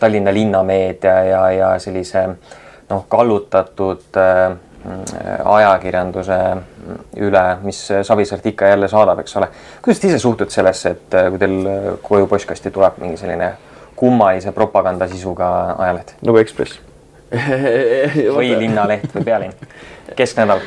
Tallinna 0.01 0.33
linnameedia 0.33 1.17
ja, 1.29 1.41
ja 1.53 1.73
sellise 1.79 2.27
noh, 2.89 3.05
kallutatud 3.09 4.21
äh, 4.21 4.55
ajakirjanduse 5.45 6.39
üle, 7.25 7.43
mis 7.65 7.79
Savisaart 8.05 8.45
ikka 8.45 8.67
jälle 8.73 8.87
saadab, 8.87 9.21
eks 9.23 9.37
ole. 9.37 9.47
kuidas 9.81 10.01
te 10.01 10.11
ise 10.11 10.19
suhtud 10.21 10.53
sellesse, 10.53 10.93
et 10.93 11.15
kui 11.31 11.41
teil 11.41 11.71
koju 12.05 12.27
postkasti 12.29 12.73
tuleb 12.73 12.99
mingi 13.01 13.17
selline 13.17 13.53
kummalise 13.97 14.53
propaganda 14.53 15.07
sisuga 15.09 15.47
ajaleht? 15.77 16.17
nagu 16.21 16.41
Ekspress 16.41 16.81
või 18.37 18.53
Linnaleht 18.59 19.09
või 19.15 19.25
Pealinn, 19.25 19.55
kesknädal 20.15 20.61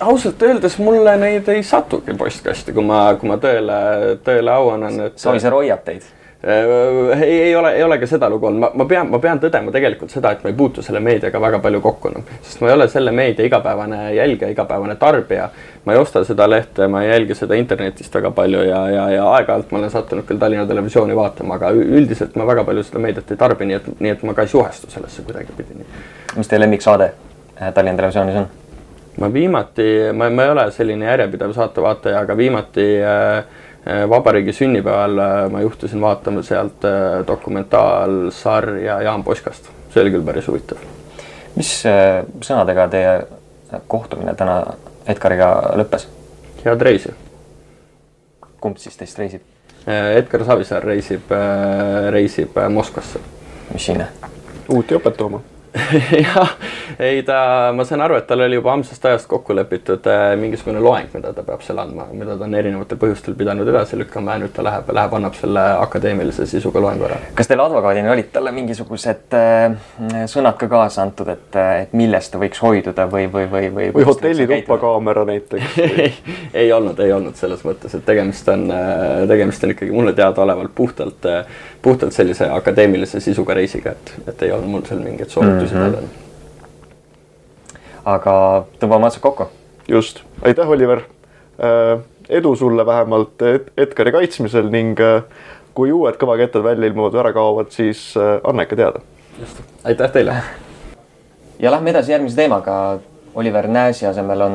ausalt 0.00 0.42
öeldes 0.42 0.78
mulle 0.78 1.16
neid 1.16 1.48
ei 1.48 1.62
satugi 1.62 2.14
postkasti, 2.18 2.72
kui 2.72 2.84
ma, 2.84 3.02
kui 3.18 3.30
ma 3.30 3.40
tõele, 3.42 3.80
tõele 4.24 4.54
au 4.54 4.70
annan, 4.76 5.00
et. 5.08 5.18
Savisaar 5.18 5.58
hoiab 5.58 5.84
teid 5.86 6.06
Äh, 6.44 7.22
ei, 7.22 7.40
ei 7.42 7.56
ole, 7.56 7.72
ei 7.72 7.82
ole 7.82 7.98
ka 7.98 8.06
seda 8.06 8.28
lugu 8.30 8.46
olnud, 8.46 8.60
ma, 8.60 8.68
ma 8.74 8.84
pean, 8.86 9.08
ma 9.10 9.18
pean 9.18 9.40
tõdema 9.42 9.72
tegelikult 9.74 10.12
seda, 10.14 10.30
et 10.30 10.44
ma 10.44 10.52
ei 10.52 10.54
puutu 10.54 10.84
selle 10.86 11.00
meediaga 11.02 11.40
väga 11.42 11.58
palju 11.64 11.80
kokku 11.82 12.12
enam, 12.12 12.28
sest 12.46 12.60
ma 12.62 12.68
ei 12.68 12.74
ole 12.76 12.86
selle 12.92 13.10
meedia 13.10 13.48
igapäevane 13.48 13.98
jälgija, 14.14 14.52
igapäevane 14.54 14.94
tarbija. 15.00 15.48
ma 15.84 15.96
ei 15.96 15.98
osta 15.98 16.22
seda 16.24 16.46
lehte, 16.50 16.86
ma 16.86 17.02
ei 17.02 17.10
jälgi 17.10 17.34
seda 17.34 17.58
internetist 17.58 18.14
väga 18.14 18.30
palju 18.30 18.62
ja, 18.68 18.84
ja, 18.90 19.08
ja 19.16 19.26
aeg-ajalt 19.32 19.74
ma 19.74 19.80
olen 19.80 19.90
sattunud 19.90 20.28
küll 20.30 20.38
Tallinna 20.38 20.66
Televisiooni 20.66 21.16
vaatama, 21.18 21.58
aga 21.58 21.72
üldiselt 21.74 22.38
ma 22.38 22.46
väga 22.46 22.62
palju 22.70 22.86
seda 22.86 23.02
meediat 23.02 23.34
ei 23.34 23.42
tarbi, 23.42 23.66
nii 23.72 23.80
et, 23.80 23.90
nii 23.98 24.14
et 24.14 24.22
ma 24.22 24.38
ka 24.38 24.46
ei 24.46 24.54
suhestu 24.54 24.94
sellesse 24.94 25.26
kuidagipidi. 25.26 25.82
mis 26.36 26.54
teie 26.54 26.62
lemmiksaade 26.62 27.10
äh, 27.10 27.74
Tallinna 27.74 27.98
Televisioonis 27.98 28.42
on? 28.44 28.48
Ma 29.18 29.32
viimati, 29.32 29.88
ma, 30.14 30.30
ma 30.30 30.44
ei 30.44 30.50
ole 30.50 30.70
selline 30.70 31.06
järjepidev 31.08 31.52
saatevaataja, 31.56 32.20
aga 32.20 32.36
viimati 32.36 32.86
äh, 33.02 33.56
Eh, 33.88 34.08
vabariigi 34.08 34.52
sünnipäeval 34.52 35.18
eh, 35.18 35.50
ma 35.50 35.60
juhtusin 35.60 36.00
vaatama 36.00 36.42
sealt 36.42 36.84
eh, 36.84 37.26
dokumentaalsarja 37.26 39.00
Jaan 39.02 39.24
Poskast, 39.24 39.70
see 39.94 40.02
oli 40.02 40.10
küll 40.12 40.26
päris 40.26 40.48
huvitav. 40.50 40.82
mis 41.56 41.70
sõnadega 42.44 42.84
teie 42.92 43.14
kohtumine 43.88 44.34
täna 44.36 44.58
Edgariga 45.08 45.48
lõppes? 45.80 46.04
head 46.64 46.84
reisi. 46.84 47.14
kumb 48.60 48.76
siis 48.76 48.96
teist 49.00 49.18
reisib? 49.18 49.46
Edgar 49.86 50.44
Savisaar 50.44 50.84
reisib, 50.84 51.32
reisib 52.10 52.58
Moskvasse. 52.68 53.22
mis 53.72 53.86
sinna? 53.86 54.10
uut 54.68 54.90
jopet 54.90 55.16
tooma 55.16 55.40
jah, 56.24 56.52
ei 56.98 57.22
ta, 57.22 57.72
ma 57.76 57.84
saan 57.84 58.02
aru, 58.04 58.16
et 58.18 58.26
tal 58.28 58.40
oli 58.44 58.56
juba 58.56 58.72
ammusest 58.72 59.04
ajast 59.10 59.28
kokku 59.30 59.54
lepitud 59.56 60.06
äh, 60.10 60.32
mingisugune 60.40 60.80
loeng, 60.82 61.08
mida 61.12 61.32
ta 61.36 61.44
peab 61.46 61.62
seal 61.64 61.80
andma, 61.82 62.06
mida 62.12 62.36
ta 62.38 62.46
on 62.46 62.56
erinevatel 62.58 63.00
põhjustel 63.00 63.36
pidanud 63.38 63.68
edasi 63.68 63.98
lükkama 64.00 64.36
ja 64.36 64.42
nüüd 64.42 64.54
ta 64.56 64.64
läheb, 64.66 64.88
läheb, 64.96 65.16
annab 65.18 65.36
selle 65.38 65.64
akadeemilise 65.84 66.46
sisuga 66.48 66.82
loengu 66.82 67.08
ära. 67.08 67.18
kas 67.38 67.50
teil 67.50 67.62
advokaadina 67.64 68.12
olid 68.14 68.30
talle 68.32 68.52
mingisugused 68.56 69.36
äh, 69.36 69.76
sõnad 70.30 70.58
ka 70.60 70.70
kaasa 70.72 71.04
antud, 71.04 71.30
et, 71.34 71.60
et 71.84 71.94
millest 71.98 72.32
ta 72.32 72.40
võiks 72.42 72.62
hoiduda 72.64 73.08
või, 73.12 73.28
või, 73.32 73.46
või, 73.52 73.70
või? 73.74 73.90
või 73.94 74.08
hotellituppa 74.08 74.80
kaamera 74.82 75.26
näiteks 75.28 75.78
ei, 75.86 76.12
ei 76.64 76.72
olnud, 76.72 76.98
ei 77.04 77.12
olnud 77.12 77.36
selles 77.38 77.64
mõttes, 77.66 77.94
et 77.94 78.06
tegemist 78.08 78.48
on, 78.54 78.68
äh, 78.72 79.26
tegemist 79.30 79.64
on 79.64 79.76
ikkagi 79.76 79.92
mulle 79.94 80.16
teadaolevalt 80.16 80.74
puhtalt, 80.74 81.28
äh, 81.28 81.60
puhtalt 81.82 82.16
sellise 82.16 82.48
akadeemilise 82.52 83.20
sisuga 83.22 83.54
reisiga, 83.58 83.94
et, 83.94 84.14
et 84.32 84.48
ei 84.48 84.52
olnud 84.56 84.72
mul 84.72 84.86
seal 84.88 85.04
mingeid 85.04 85.30
soovitusi 85.30 85.58
mm 85.62 85.67
-hmm. 85.72 85.92
talle 85.92 86.26
aga 88.08 88.34
tõmbame 88.80 89.08
otsad 89.08 89.22
kokku. 89.24 89.48
just, 89.88 90.22
aitäh, 90.42 90.68
Oliver. 90.68 91.02
Äh, 91.58 92.00
edu 92.28 92.54
sulle 92.56 92.86
vähemalt 92.86 93.42
Edgari 93.76 94.12
kaitsmisel 94.12 94.68
ning 94.70 95.00
äh, 95.00 95.22
kui 95.74 95.92
uued 95.92 96.18
kõvakettad 96.20 96.64
välja 96.64 96.90
ilmuvad 96.90 97.14
või 97.16 97.22
ära 97.24 97.32
kaovad, 97.34 97.70
siis 97.74 98.10
äh, 98.16 98.38
anna 98.44 98.66
ikka 98.66 98.76
teada. 98.76 99.04
just, 99.40 99.62
aitäh 99.84 100.12
teile. 100.12 100.36
ja 101.58 101.70
lähme 101.70 101.90
edasi 101.90 102.12
järgmise 102.12 102.36
teemaga. 102.36 102.98
Oliver 103.38 103.66
Nääsi 103.68 104.06
asemel 104.06 104.40
on 104.40 104.54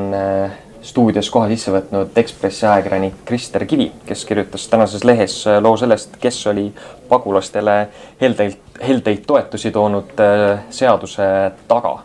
stuudios 0.83 1.29
koha 1.31 1.47
sisse 1.47 1.71
võtnud 1.71 2.17
Ekspressi 2.19 2.65
ajakirjanik 2.65 3.21
Krister 3.25 3.63
Kivi, 3.65 3.91
kes 4.05 4.25
kirjutas 4.25 4.65
tänases 4.67 5.05
lehes 5.07 5.35
loo 5.61 5.77
sellest, 5.79 6.17
kes 6.19 6.41
oli 6.51 6.65
pagulastele 7.09 7.77
heldeid, 8.21 8.57
heldeid 8.83 9.23
toetusi 9.27 9.71
toonud 9.71 10.19
seaduse 10.69 11.29
taga. 11.67 11.97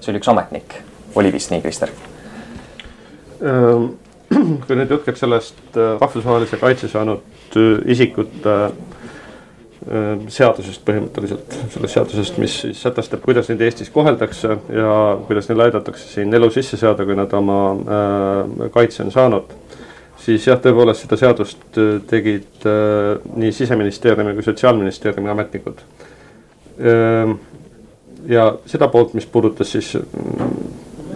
see 0.00 0.12
oli 0.12 0.20
üks 0.22 0.30
ametnik 0.32 0.78
oli 1.14 1.32
vist 1.32 1.50
nii, 1.50 1.62
Krister? 1.62 1.90
Ehm, 3.42 3.90
kui 4.66 4.78
nüüd 4.78 4.92
jutt 4.92 5.06
käib 5.08 5.18
sellest 5.18 5.58
äh, 5.74 5.96
rahvusvahelise 6.00 6.60
kaitse 6.60 6.90
saanud 6.92 7.56
äh, 7.58 7.76
isikute 7.90 8.62
seadusest 10.28 10.82
põhimõtteliselt, 10.84 11.54
sellest 11.72 11.94
seadusest, 11.96 12.34
mis 12.36 12.52
siis 12.66 12.82
sätestab, 12.84 13.22
kuidas 13.24 13.46
neid 13.48 13.62
Eestis 13.64 13.88
koheldakse 13.90 14.58
ja 14.76 14.96
kuidas 15.24 15.48
neil 15.48 15.62
aidatakse 15.64 16.04
siin 16.04 16.36
elu 16.36 16.50
sisse 16.52 16.76
seada, 16.76 17.06
kui 17.08 17.16
nad 17.16 17.32
oma 17.38 17.56
äh, 17.72 18.66
kaitse 18.74 19.06
on 19.06 19.14
saanud. 19.14 19.56
siis 20.20 20.44
jah, 20.44 20.60
tõepoolest 20.60 21.06
seda 21.06 21.16
seadust 21.16 21.78
tegid 22.10 22.66
nii 23.40 23.52
siseministeeriumi 23.56 24.34
kui 24.36 24.44
sotsiaalministeeriumi 24.44 25.32
ametnikud. 25.32 25.80
Ehm, 25.80 26.09
ja 28.28 28.44
seda 28.66 28.88
poolt, 28.88 29.14
mis 29.14 29.26
puudutas 29.26 29.72
siis 29.72 29.94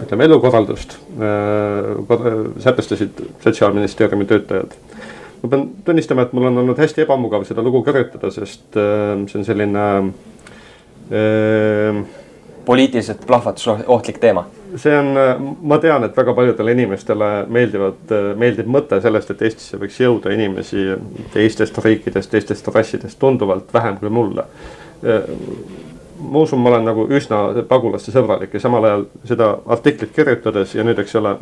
ütleme, 0.05 0.23
elukorraldust 0.23 0.97
äh, 1.21 2.57
sätestasid 2.59 3.09
Sotsiaalministeeriumi 3.43 4.25
töötajad. 4.25 4.71
ma 5.43 5.49
pean 5.49 5.69
tunnistama, 5.85 6.21
et 6.21 6.33
mul 6.33 6.49
on 6.49 6.57
olnud 6.57 6.77
hästi 6.77 7.01
ebamugav 7.05 7.43
seda 7.45 7.63
lugu 7.63 7.83
kirjutada, 7.83 8.31
sest 8.31 8.77
äh, 8.77 9.15
see 9.29 9.39
on 9.39 9.45
selline 9.45 9.87
äh,. 11.11 12.05
poliitiliselt 12.65 13.25
plahvatusohtlik 13.27 14.17
teema 14.19 14.45
see 14.75 14.95
on, 14.97 15.13
ma 15.61 15.77
tean, 15.79 16.03
et 16.03 16.17
väga 16.17 16.33
paljudele 16.35 16.73
inimestele 16.75 17.29
meeldivad, 17.47 18.09
meeldib 18.35 18.67
mõte 18.67 18.97
sellest, 19.01 19.29
et 19.31 19.43
Eestisse 19.45 19.77
võiks 19.79 19.99
jõuda 20.01 20.33
inimesi 20.33 20.87
teistest 21.33 21.77
riikidest, 21.85 22.31
teistest 22.31 22.67
rassidest 22.73 23.19
tunduvalt 23.21 23.71
vähem 23.73 24.01
kui 24.01 24.09
mulle 24.09 24.43
ma 26.19 26.39
usun, 26.39 26.59
ma 26.59 26.69
olen 26.69 26.85
nagu 26.87 27.05
üsna 27.11 27.39
pagulaste 27.67 28.13
sõbralik 28.13 28.53
ja 28.55 28.61
samal 28.63 28.87
ajal 28.87 29.05
seda 29.27 29.49
artiklit 29.75 30.13
kirjutades 30.15 30.75
ja 30.75 30.85
nüüd, 30.87 30.99
eks 31.01 31.15
ole, 31.19 31.35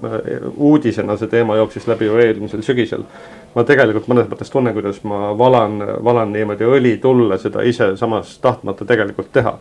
uudisena 0.58 1.18
see 1.20 1.30
teema 1.32 1.58
jooksis 1.60 1.88
läbi 1.88 2.10
ju 2.10 2.18
eelmisel 2.22 2.64
sügisel. 2.66 3.06
ma 3.54 3.64
tegelikult 3.64 4.08
mõnes 4.10 4.30
mõttes 4.32 4.50
tunnen, 4.50 4.74
kuidas 4.74 5.04
ma 5.06 5.32
valan, 5.38 5.78
valan 6.04 6.34
niimoodi 6.34 6.66
õli 6.66 6.98
tulle 7.02 7.38
seda 7.38 7.62
ise 7.62 7.94
samas 7.98 8.38
tahtmata 8.42 8.86
tegelikult 8.86 9.30
teha 9.34 9.54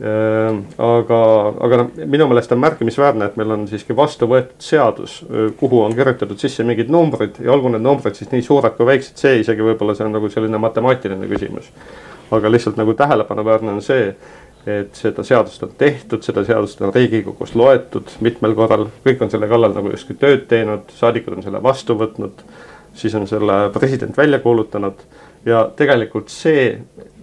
ehm, 0.00 0.60
aga, 0.76 1.20
aga 1.64 1.78
noh, 1.80 1.92
minu 2.04 2.28
meelest 2.28 2.52
on 2.52 2.60
märkimisväärne, 2.60 3.30
et 3.30 3.36
meil 3.40 3.56
on 3.56 3.68
siiski 3.68 3.96
vastu 3.96 4.28
võetud 4.28 4.60
seadus, 4.60 5.22
kuhu 5.56 5.86
on 5.86 5.96
kirjutatud 5.96 6.40
sisse 6.40 6.64
mingid 6.68 6.92
numbrid 6.92 7.40
ja 7.40 7.52
olgu 7.56 7.72
need 7.72 7.86
numbrid 7.86 8.20
siis 8.20 8.32
nii 8.32 8.44
suured 8.44 8.76
kui 8.76 8.92
väiksed, 8.92 9.16
see 9.16 9.38
isegi 9.40 9.64
võib-olla 9.64 9.96
see 9.96 10.04
on 10.04 10.18
nagu 10.18 10.28
selline 10.28 10.60
matemaatiline 10.68 11.32
küsimus 11.32 11.72
aga 12.30 12.50
lihtsalt 12.50 12.76
nagu 12.80 12.94
tähelepanuväärne 12.94 13.72
on 13.72 13.82
see, 13.82 14.14
et 14.66 14.96
seda 14.96 15.24
seadust 15.26 15.62
on 15.62 15.72
tehtud, 15.78 16.22
seda 16.24 16.44
seadust 16.44 16.80
on 16.80 16.94
Riigikogus 16.94 17.54
loetud 17.58 18.14
mitmel 18.24 18.54
korral, 18.56 18.86
kõik 19.04 19.24
on 19.24 19.32
selle 19.32 19.48
kallal 19.50 19.74
nagu 19.76 19.92
justkui 19.92 20.16
tööd 20.20 20.46
teinud, 20.48 20.88
saadikud 20.96 21.36
on 21.36 21.44
selle 21.44 21.60
vastu 21.62 21.96
võtnud, 22.00 22.40
siis 22.96 23.14
on 23.18 23.28
selle 23.28 23.68
president 23.74 24.16
välja 24.16 24.40
kuulutanud. 24.40 25.04
Ja 25.44 25.66
tegelikult 25.76 26.30
see, 26.32 26.70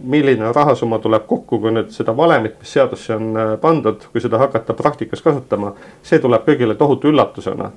milline 0.05 0.51
rahasumma 0.53 0.99
tuleb 1.01 1.23
kokku, 1.25 1.57
kui 1.63 1.71
nüüd 1.73 1.89
seda 1.89 2.13
valemit, 2.17 2.59
mis 2.61 2.75
seadusse 2.75 3.15
on 3.15 3.31
äh, 3.33 3.55
pandud, 3.61 4.03
kui 4.13 4.21
seda 4.21 4.37
hakata 4.37 4.75
praktikas 4.77 5.25
kasutama, 5.25 5.73
see 6.05 6.21
tuleb 6.21 6.45
kõigile 6.45 6.77
tohutu 6.77 7.09
üllatusena 7.09 7.71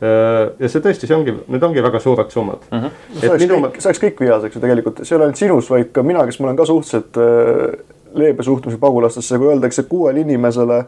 ja 0.00 0.68
see 0.70 0.82
tõesti, 0.82 1.08
see 1.08 1.16
ongi, 1.16 1.34
need 1.50 1.64
ongi 1.66 1.82
väga 1.82 1.98
suured 2.02 2.30
summad 2.30 2.62
mm. 2.70 2.78
-hmm. 2.78 3.18
see 3.18 3.30
oleks 3.30 3.46
minu... 3.46 3.60
kõik, 3.66 3.80
see 3.80 3.90
oleks 3.90 4.02
kõik 4.04 4.20
vihaseks 4.22 4.54
ju 4.54 4.62
tegelikult, 4.62 5.00
see 5.02 5.14
ei 5.14 5.18
ole 5.18 5.26
ainult 5.26 5.40
sinus, 5.40 5.70
vaid 5.70 5.90
ka 5.92 6.04
mina, 6.06 6.22
kes 6.28 6.38
ma 6.38 6.48
olen 6.48 6.60
ka 6.60 6.66
suhteliselt 6.68 7.18
äh, 7.18 7.80
leebe 8.14 8.46
suhtumise 8.46 8.78
pagulastesse, 8.78 9.38
kui 9.38 9.50
öeldakse 9.50 9.82
kuuele 9.90 10.22
inimesele, 10.22 10.84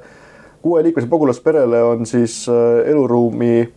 kuueliikmelise 0.62 1.10
pagulasperele 1.10 1.82
on 1.82 2.06
siis 2.06 2.44
äh, 2.48 2.90
eluruumi 2.92 3.68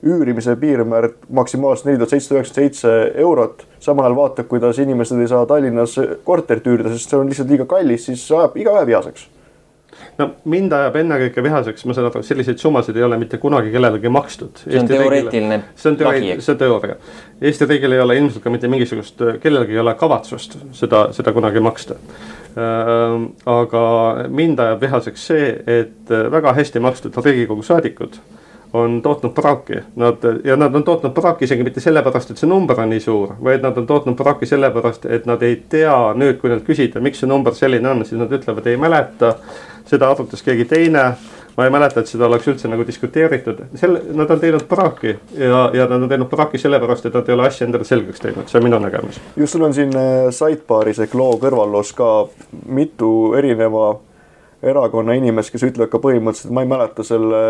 üürimise 0.00 0.56
piirmäär 0.56 1.10
maksimaalselt 1.28 1.90
neli 1.90 1.98
tuhat 2.00 2.14
seitsesada 2.14 2.38
üheksakümmend 2.38 2.72
seitse 2.72 3.12
eurot. 3.20 3.66
samal 3.80 4.04
ajal 4.04 4.16
vaatab, 4.16 4.48
kuidas 4.48 4.78
inimesed 4.78 5.20
ei 5.20 5.28
saa 5.28 5.46
Tallinnas 5.46 5.98
korterit 6.24 6.66
üürida, 6.66 6.88
sest 6.88 7.10
see 7.10 7.20
on 7.20 7.28
lihtsalt 7.28 7.52
liiga 7.52 7.68
kallis, 7.68 8.06
siis 8.08 8.24
ajab 8.32 8.56
igaühe 8.56 8.86
vihaseks 8.86 9.28
no 10.20 10.28
mind 10.52 10.74
ajab 10.76 10.98
ennekõike 11.00 11.44
vihaseks, 11.44 11.86
ma 11.88 11.96
saan 11.96 12.10
aru, 12.10 12.22
selliseid 12.26 12.60
summasid 12.62 12.98
ei 12.98 13.06
ole 13.06 13.18
mitte 13.20 13.40
kunagi 13.42 13.72
kellelegi 13.74 14.12
makstud. 14.12 14.62
see 14.64 14.80
on 14.80 14.90
teoreetiline 14.90 15.60
see 15.74 15.92
on 15.92 15.96
teooria, 16.00 16.40
see 16.40 16.54
on 16.54 16.60
teooria. 16.60 16.98
Eesti 17.40 17.68
riigil 17.70 17.96
ei 17.96 18.02
ole 18.04 18.18
ilmselt 18.20 18.44
ka 18.44 18.52
mitte 18.52 18.68
mingisugust, 18.70 19.22
kellelgi 19.42 19.76
ei 19.76 19.82
ole 19.82 19.94
kavatsust 20.00 20.58
seda, 20.76 21.06
seda 21.16 21.32
kunagi 21.36 21.62
maksta. 21.64 21.96
Äh, 22.50 23.16
aga 23.54 23.84
mind 24.28 24.60
ajab 24.60 24.84
vihaseks 24.84 25.26
see, 25.32 25.50
et 25.80 26.14
väga 26.36 26.54
hästi 26.58 26.82
makstud 26.82 27.18
Riigikogu 27.24 27.62
saadikud 27.66 28.18
on 28.72 29.02
tootnud 29.02 29.32
praaki. 29.34 29.82
Nad 29.96 30.16
ja 30.44 30.56
nad 30.56 30.74
on 30.74 30.84
tootnud 30.84 31.12
praaki 31.12 31.44
isegi 31.44 31.64
mitte 31.66 31.80
sellepärast, 31.80 32.30
et 32.30 32.38
see 32.38 32.48
number 32.48 32.80
on 32.80 32.90
nii 32.90 33.02
suur, 33.02 33.34
vaid 33.44 33.64
nad 33.66 33.78
on 33.78 33.86
tootnud 33.86 34.16
praaki 34.18 34.46
sellepärast, 34.46 35.06
et 35.10 35.26
nad 35.26 35.42
ei 35.42 35.58
tea 35.68 35.96
nüüd, 36.14 36.38
kui 36.40 36.52
neilt 36.52 36.66
küsida, 36.66 37.02
miks 37.02 37.22
see 37.22 37.30
number 37.30 37.56
selline 37.56 37.90
on, 37.90 38.04
siis 38.06 38.20
nad 38.20 38.32
ütlevad, 38.32 38.66
ei 38.70 38.80
mäleta. 38.80 39.34
seda 39.90 40.10
arutas 40.10 40.42
keegi 40.46 40.64
teine 40.70 41.04
ma 41.56 41.64
ei 41.64 41.70
mäleta, 41.70 42.00
et 42.00 42.08
seda 42.08 42.26
oleks 42.28 42.46
üldse 42.48 42.68
nagu 42.70 42.84
diskuteeritud, 42.86 43.58
selle, 43.80 44.02
nad 44.16 44.30
on 44.30 44.40
teinud 44.40 44.66
praaki 44.70 45.16
ja, 45.34 45.62
ja 45.74 45.86
nad 45.90 45.98
on 45.98 46.08
teinud 46.08 46.30
praaki 46.30 46.60
sellepärast, 46.62 47.08
et 47.08 47.16
nad 47.18 47.28
ei 47.28 47.34
ole 47.34 47.48
asja 47.48 47.66
endale 47.66 47.84
selgeks 47.84 48.22
teinud, 48.22 48.46
see 48.48 48.60
on 48.60 48.64
minu 48.68 48.78
nägemus. 48.80 49.20
just, 49.36 49.52
sul 49.52 49.66
on 49.66 49.74
siin 49.74 49.96
äh, 49.96 50.30
sidebaaris 50.34 51.02
ehk 51.04 51.16
loo 51.18 51.34
kõrvalloos 51.42 51.92
ka 51.98 52.10
mitu 52.66 53.10
erineva 53.38 53.90
erakonna 54.62 55.16
inimest, 55.16 55.52
kes 55.54 55.64
ütlevad 55.70 55.92
ka 55.92 56.00
põhimõtteliselt, 56.02 56.52
ma 56.52 56.64
ei 56.64 56.70
mäleta 56.70 57.04
selle 57.06 57.40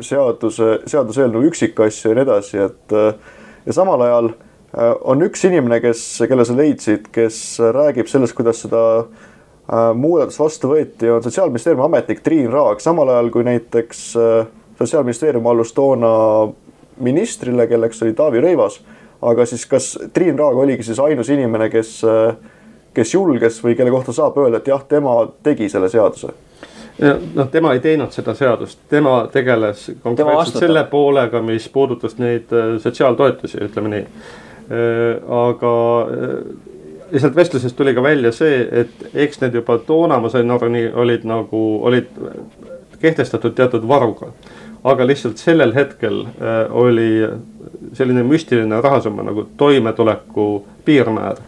seaduse, 0.00 0.78
seaduseelnõu 0.88 1.44
üksikasju 1.50 2.12
ja 2.12 2.16
nii 2.16 2.24
edasi, 2.24 2.62
et 2.68 2.96
äh, 2.96 3.36
ja 3.66 3.76
samal 3.76 4.00
ajal 4.06 4.32
äh, 4.32 4.94
on 5.12 5.26
üks 5.26 5.44
inimene, 5.48 5.82
kes, 5.84 6.06
kelle 6.30 6.46
sa 6.48 6.56
leidsid, 6.56 7.10
kes 7.12 7.42
räägib 7.76 8.08
sellest, 8.10 8.36
kuidas 8.38 8.64
seda 8.64 8.82
äh, 9.02 9.92
muudatus 9.98 10.40
vastu 10.40 10.72
võeti, 10.72 11.10
on 11.12 11.24
Sotsiaalministeeriumi 11.24 11.86
ametnik 11.88 12.24
Triin 12.24 12.50
Raag, 12.52 12.80
samal 12.84 13.12
ajal 13.12 13.32
kui 13.34 13.44
näiteks 13.48 14.06
Sotsiaalministeerium 14.80 15.46
allus 15.46 15.76
toona 15.76 16.12
ministrile, 17.02 17.66
kelleks 17.66 18.02
oli 18.02 18.16
Taavi 18.16 18.42
Rõivas. 18.42 18.80
aga 19.22 19.46
siis 19.46 19.66
kas 19.70 19.92
Triin 20.12 20.38
Raag 20.38 20.56
oligi 20.58 20.82
siis 20.82 20.98
ainus 20.98 21.28
inimene, 21.30 21.68
kes 21.70 22.00
äh, 22.04 22.34
kes 22.94 23.14
julges 23.14 23.60
või 23.64 23.76
kelle 23.76 23.90
kohta 23.90 24.12
saab 24.12 24.36
öelda, 24.38 24.62
et 24.62 24.68
jah, 24.68 24.82
tema 24.88 25.16
tegi 25.42 25.68
selle 25.72 25.88
seaduse? 25.92 26.32
noh, 27.34 27.48
tema 27.50 27.72
ei 27.72 27.80
teinud 27.80 28.12
seda 28.12 28.34
seadust, 28.36 28.78
tema 28.88 29.22
tegeles 29.32 29.86
konkreetselt 30.02 30.58
tema 30.58 30.66
selle 30.66 30.84
poolega, 30.90 31.42
mis 31.42 31.68
puudutas 31.72 32.18
neid 32.20 32.52
äh, 32.52 32.74
sotsiaaltoetusi, 32.82 33.62
ütleme 33.64 33.92
nii. 33.94 34.02
Äh, 34.02 35.22
aga 35.38 35.72
äh, 36.02 36.34
lihtsalt 37.12 37.36
vestlusest 37.36 37.76
tuli 37.76 37.94
ka 37.96 38.04
välja 38.04 38.32
see, 38.32 38.60
et 38.82 39.06
eks 39.14 39.40
need 39.42 39.56
juba 39.56 39.78
toona, 39.86 40.20
ma 40.20 40.30
sain 40.32 40.50
aru, 40.50 40.68
nii 40.72 40.90
olid 41.04 41.24
nagu, 41.28 41.62
olid 41.88 42.12
kehtestatud 43.00 43.56
teatud 43.58 43.88
varuga. 43.88 44.32
aga 44.84 45.06
lihtsalt 45.06 45.38
sellel 45.38 45.74
hetkel 45.74 46.24
oli 46.70 47.22
selline 47.94 48.22
müstiline 48.26 48.80
rahasumma 48.82 49.22
nagu 49.22 49.44
toimetuleku 49.56 50.64
piirmäär 50.84 51.38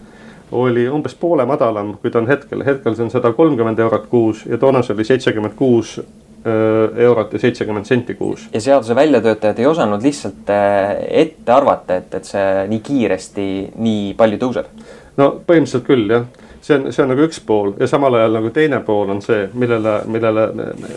oli 0.53 0.89
umbes 0.89 1.15
poole 1.15 1.47
madalam, 1.47 1.95
kui 2.03 2.11
ta 2.11 2.21
on 2.21 2.29
hetkel, 2.29 2.65
hetkel 2.67 2.97
see 2.97 3.07
on 3.07 3.11
sada 3.15 3.33
kolmkümmend 3.33 3.79
eurot 3.79 4.07
kuus 4.11 4.45
ja 4.47 4.59
toona 4.59 4.83
see 4.83 4.95
oli 4.95 5.07
seitsekümmend 5.09 5.57
kuus 5.59 5.97
äh, 5.99 6.99
eurot 7.07 7.33
ja 7.33 7.39
seitsekümmend 7.39 7.89
senti 7.89 8.15
kuus. 8.15 8.49
ja 8.53 8.61
seaduse 8.61 8.95
väljatöötajad 8.95 9.59
ei 9.59 9.67
osanud 9.67 10.03
lihtsalt 10.03 10.51
äh, 10.51 10.97
ette 11.25 11.53
arvata, 11.53 11.97
et, 11.97 12.15
et 12.15 12.25
see 12.25 12.67
nii 12.71 12.81
kiiresti 12.85 13.49
nii 13.77 14.15
palju 14.19 14.41
tõuseb? 14.47 14.73
no 15.17 15.31
põhimõtteliselt 15.47 15.87
küll 15.89 16.11
jah, 16.11 16.27
see 16.65 16.77
on, 16.79 16.91
see 16.93 17.05
on 17.05 17.13
nagu 17.13 17.25
üks 17.27 17.41
pool 17.47 17.75
ja 17.81 17.89
samal 17.91 18.17
ajal 18.19 18.39
nagu 18.39 18.51
teine 18.55 18.81
pool 18.87 19.13
on 19.15 19.23
see, 19.25 19.47
millele, 19.55 19.99
millele 20.11 20.49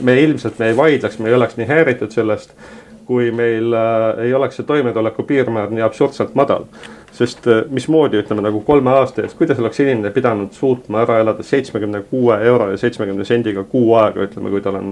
me 0.01 0.17
ilmselt 0.21 0.60
me 0.62 0.71
ei 0.71 0.77
vaidleks, 0.77 1.19
me 1.19 1.31
ei 1.31 1.38
oleks 1.38 1.57
nii 1.60 1.67
häiritud 1.69 2.13
sellest, 2.15 2.53
kui 3.07 3.31
meil 3.31 3.73
äh, 3.73 4.25
ei 4.27 4.33
oleks 4.35 4.59
see 4.59 4.67
toimetuleku 4.67 5.23
piirmäär 5.23 5.71
nii 5.71 5.85
absurdselt 5.85 6.35
madal 6.35 6.67
sest 7.17 7.47
äh, 7.47 7.63
mismoodi 7.69 8.19
ütleme 8.21 8.43
nagu 8.45 8.61
kolme 8.65 8.91
aasta 8.93 9.23
eest, 9.23 9.37
kuidas 9.39 9.59
oleks 9.61 9.79
inimene 9.81 10.11
pidanud 10.13 10.53
suutma 10.53 11.01
ära 11.05 11.19
elada 11.23 11.45
seitsmekümne 11.45 12.03
kuue 12.11 12.37
euro 12.45 12.69
ja 12.71 12.77
seitsmekümne 12.77 13.25
sendiga 13.25 13.63
kuu 13.71 13.95
aega, 13.97 14.27
ütleme, 14.27 14.51
kui 14.53 14.61
tal 14.65 14.77
on 14.79 14.91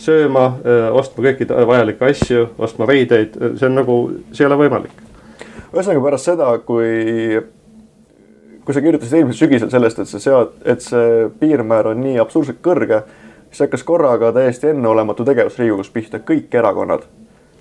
sööma, 0.00 0.46
äh, 0.64 0.86
ostma 0.96 1.26
kõiki 1.26 1.48
vajalikke 1.72 2.08
asju, 2.12 2.46
ostma 2.58 2.88
riideid, 2.88 3.36
see 3.58 3.68
on 3.68 3.76
nagu, 3.80 3.98
see 4.32 4.46
ei 4.46 4.50
ole 4.50 4.60
võimalik. 4.64 5.04
ühesõnaga 5.66 6.04
pärast 6.06 6.30
seda, 6.30 6.48
kui, 6.64 7.42
kui 8.64 8.74
sa 8.74 8.84
kirjutasid 8.84 9.20
eelmisel 9.20 9.42
sügisel 9.44 9.72
sellest, 9.74 10.00
et 10.00 10.12
see 10.12 10.24
sead-, 10.24 10.56
et 10.64 10.84
see 10.84 11.28
piirmäär 11.42 11.92
on 11.92 12.00
nii 12.00 12.16
absurdselt 12.22 12.62
kõrge, 12.64 13.02
siis 13.50 13.66
hakkas 13.66 13.84
korraga 13.84 14.32
täiesti 14.32 14.72
enneolematu 14.72 15.28
tegevus 15.28 15.58
Riigikogus 15.60 15.92
pihta, 15.92 16.24
kõik 16.24 16.54
erakonnad 16.56 17.04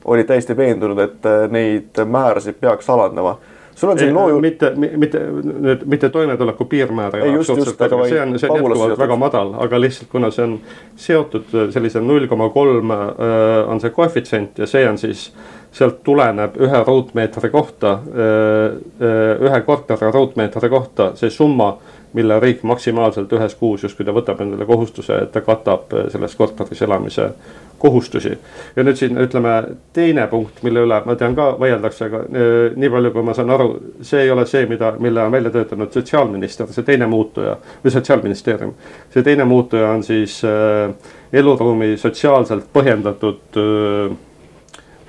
olid 0.05 0.27
täiesti 0.29 0.57
veendunud, 0.57 0.99
et 0.99 1.27
neid 1.49 2.05
määrasid 2.05 2.59
peaks 2.61 2.89
alandama 2.89 3.37
sul 3.75 3.89
on 3.89 3.99
siin 3.99 4.13
loo 4.13 4.29
ju. 4.29 4.39
mitte, 4.39 4.71
mitte 4.75 5.19
nüüd, 5.43 5.83
mitte 5.85 6.09
toimetuleku 6.09 6.65
piirmäär 6.65 7.17
ei 7.17 7.29
ole 7.29 7.39
absoluutselt, 7.39 7.81
aga 7.81 8.07
see 8.07 8.21
on, 8.21 8.39
see 8.39 8.49
on 8.49 8.61
jätkuvalt 8.61 8.99
väga 8.99 9.17
madal, 9.19 9.51
aga 9.65 9.79
lihtsalt 9.81 10.11
kuna 10.11 10.31
see 10.31 10.45
on 10.45 10.55
seotud 10.95 11.51
sellise 11.75 12.01
null 12.01 12.27
koma 12.31 12.49
kolm 12.55 12.95
äh, 12.95 13.03
on 13.67 13.83
see 13.83 13.91
koefitsient 13.95 14.63
ja 14.63 14.69
see 14.69 14.87
on 14.89 14.97
siis 15.01 15.27
sealt 15.75 15.99
tuleneb 16.07 16.55
ühe 16.61 16.83
ruutmeetri 16.87 17.51
kohta, 17.51 17.97
äh, 17.99 18.79
äh, 19.03 19.43
ühe 19.49 19.61
korteri 19.67 20.11
ruutmeetri 20.13 20.71
kohta 20.71 21.11
see 21.19 21.29
summa 21.29 21.75
mille 22.15 22.39
riik 22.39 22.63
maksimaalselt 22.63 23.33
ühes 23.35 23.55
kuus 23.59 23.83
justkui 23.83 24.05
ta 24.07 24.15
võtab 24.15 24.41
endale 24.43 24.65
kohustuse, 24.65 25.19
et 25.25 25.31
ta 25.35 25.43
katab 25.45 25.93
äh, 25.93 26.09
selles 26.13 26.35
korteris 26.35 26.81
elamise 26.85 27.29
kohustusi. 27.79 28.37
ja 28.75 28.83
nüüd 28.83 28.95
siin 28.95 29.17
ütleme 29.19 29.55
teine 29.93 30.27
punkt, 30.31 30.61
mille 30.63 30.85
üle 30.87 31.01
ma 31.05 31.15
tean 31.19 31.35
ka 31.35 31.51
vaieldakse, 31.59 32.07
aga 32.09 32.21
äh, 32.25 32.75
nii 32.75 32.91
palju, 32.93 33.11
kui 33.13 33.25
ma 33.27 33.35
saan 33.37 33.51
aru, 33.53 33.69
see 34.01 34.23
ei 34.25 34.31
ole 34.31 34.45
see, 34.49 34.65
mida, 34.71 34.93
mille 34.99 35.23
on 35.23 35.33
välja 35.35 35.51
töötanud 35.53 35.91
sotsiaalminister, 35.93 36.71
see 36.71 36.87
teine 36.87 37.09
muutuja 37.11 37.57
või 37.83 37.95
sotsiaalministeerium. 37.97 38.73
see 39.13 39.23
teine 39.23 39.45
muutuja 39.49 39.91
on 39.91 40.03
siis 40.03 40.39
äh, 40.47 40.93
eluruumi 41.33 41.97
sotsiaalselt 41.97 42.71
põhjendatud 42.73 43.59
äh, 43.59 44.15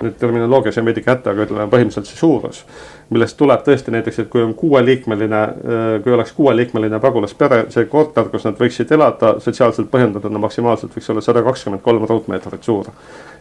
nüüd 0.03 0.19
terminoloogia 0.19 0.71
sai 0.71 0.85
veidi 0.85 1.01
kätte, 1.01 1.31
aga 1.31 1.47
ütleme 1.47 1.71
põhimõtteliselt 1.71 2.11
see 2.11 2.19
suurus 2.19 2.65
millest 3.09 3.37
tuleb 3.39 3.63
tõesti 3.63 3.93
näiteks, 3.93 4.19
et 4.23 4.29
kui 4.31 4.43
on 4.43 4.53
kuueliikmeline, 4.57 5.41
äh, 5.43 5.85
kui 6.03 6.13
oleks 6.13 6.33
kuueliikmeline 6.35 6.99
pagulaspere, 7.03 7.63
see 7.71 7.87
korter, 7.91 8.27
kus 8.33 8.47
nad 8.47 8.59
võiksid 8.59 8.91
elada, 8.95 9.37
sotsiaalselt 9.43 9.89
põhjendatuna 9.93 10.41
maksimaalselt 10.43 10.95
võiks 10.95 11.07
olla 11.13 11.23
sada 11.23 11.43
kakskümmend 11.45 11.83
kolm 11.85 12.07
ruutmeetrit 12.09 12.63
suur. 12.63 12.91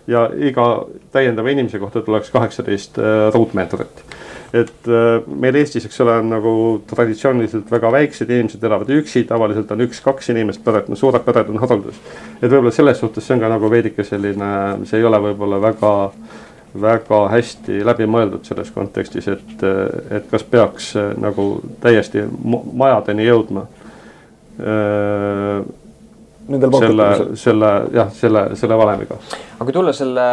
ja 0.07 0.29
iga 0.38 0.87
täiendava 1.11 1.50
inimese 1.50 1.81
kohta 1.83 2.00
tuleks 2.02 2.31
kaheksateist 2.31 2.98
äh, 2.98 3.33
ruutmeetrit. 3.35 4.05
et 4.52 4.88
äh, 4.88 5.26
meil 5.26 5.55
Eestis, 5.59 5.85
eks 5.85 6.00
ole, 6.00 6.14
on 6.22 6.31
nagu 6.31 6.55
traditsiooniliselt 6.87 7.70
väga 7.70 7.92
väiksed 7.92 8.31
inimesed 8.31 8.62
elavad 8.64 8.90
üksi, 9.00 9.24
tavaliselt 9.26 9.70
on 9.70 9.83
üks-kaks 9.88 10.31
inimest 10.31 10.62
peret, 10.64 10.88
no 10.88 10.96
suured 10.96 11.26
pered 11.26 11.50
on 11.50 11.59
haruldus. 11.59 11.98
et 12.40 12.50
võib-olla 12.50 12.70
selles 12.70 13.02
suhtes 13.02 13.26
see 13.26 13.35
on 13.35 13.42
ka 13.42 13.50
nagu 13.50 13.70
veidike 13.70 14.05
selline, 14.05 14.52
see 14.85 15.02
ei 15.02 15.11
ole 15.11 15.22
võib-olla 15.31 15.61
väga 15.61 15.94
väga 16.80 17.22
hästi 17.32 17.80
läbimõeldud 17.86 18.46
selles 18.48 18.70
kontekstis, 18.74 19.28
et, 19.32 19.64
et 20.10 20.28
kas 20.30 20.44
peaks 20.50 20.92
äh, 20.98 21.12
nagu 21.20 21.48
täiesti 21.82 22.24
majadeni 22.46 23.26
jõudma. 23.26 23.66
Äh, 24.60 25.66
selle, 26.46 27.06
selle 27.34 27.70
jah, 27.90 28.10
selle, 28.14 28.42
selle 28.54 28.76
valemiga. 28.78 29.16
aga 29.56 29.64
kui 29.66 29.74
tulla 29.74 29.92
selle 29.96 30.26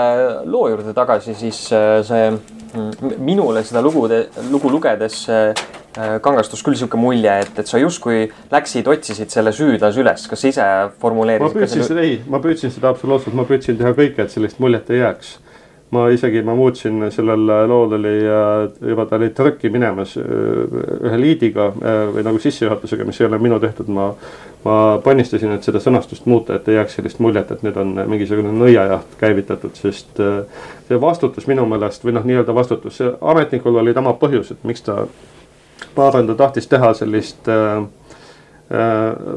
loo 0.45 0.67
juurde 0.69 0.93
tagasi, 0.93 1.33
siis 1.33 1.63
äh, 1.73 2.01
see 2.05 2.27
mm, 2.29 3.15
minule 3.17 3.63
seda 3.65 3.81
lugu, 3.81 4.05
lugu 4.51 4.69
lugedes 4.71 5.23
kangastus 5.93 6.63
küll 6.65 6.77
sihuke 6.77 6.97
mulje, 6.97 7.33
et, 7.43 7.59
et 7.61 7.69
sa 7.69 7.77
justkui 7.77 8.23
läksid, 8.49 8.87
otsisid 8.89 9.29
selle 9.29 9.51
süüdlase 9.53 10.01
üles, 10.01 10.23
kas 10.29 10.41
sa 10.41 10.49
ise 10.49 10.69
formuleerisid? 11.01 11.53
ma 11.53 11.61
püüdsin 11.61 11.85
seda, 11.85 12.05
ei, 12.05 12.15
ma 12.25 12.39
püüdsin 12.41 12.73
seda 12.73 12.89
absoluutselt, 12.89 13.35
ma 13.37 13.45
püüdsin 13.49 13.77
teha 13.77 13.93
kõike, 13.97 14.25
et 14.25 14.33
sellist 14.33 14.61
muljet 14.63 14.89
ei 14.89 15.03
jääks 15.03 15.35
ma 15.93 16.07
isegi, 16.09 16.41
ma 16.45 16.55
muutsin 16.57 17.05
sellel 17.13 17.45
lool 17.69 17.95
oli 17.97 18.13
juba 18.89 19.05
ta 19.05 19.17
oli 19.19 19.29
trükki 19.35 19.69
minemas 19.73 20.15
äh, 20.17 20.25
ühe 21.07 21.19
liidiga 21.19 21.69
äh, 21.69 21.99
või 22.15 22.25
nagu 22.25 22.41
sissejuhatusega, 22.41 23.05
mis 23.07 23.21
ei 23.21 23.27
ole 23.29 23.39
minu 23.41 23.59
tehtud, 23.63 23.91
ma. 23.93 24.11
ma 24.63 24.77
pannistasin, 25.03 25.51
et 25.57 25.65
seda 25.67 25.81
sõnastust 25.83 26.27
muuta, 26.29 26.55
et 26.55 26.67
ei 26.71 26.77
jääks 26.77 26.95
sellist 26.97 27.19
muljet, 27.19 27.51
et 27.51 27.65
nüüd 27.65 27.77
on 27.81 27.97
mingisugune 28.07 28.53
nõiajaht 28.55 29.17
käivitatud, 29.19 29.75
sest 29.75 30.21
äh, 30.23 30.63
see 30.87 31.01
vastutus 31.01 31.49
minu 31.51 31.65
meelest 31.69 32.05
või 32.05 32.15
noh, 32.15 32.23
nii-öelda 32.27 32.55
vastutus, 32.55 33.01
ametnikul 33.21 33.81
olid 33.83 33.99
omad 33.99 34.21
põhjused, 34.21 34.63
miks 34.63 34.85
ta, 34.87 35.03
ma 35.97 36.07
arvan, 36.07 36.31
ta 36.31 36.37
tahtis 36.45 36.71
teha 36.71 36.93
sellist 36.97 37.51
äh, 37.51 37.83
Äh, 37.83 37.87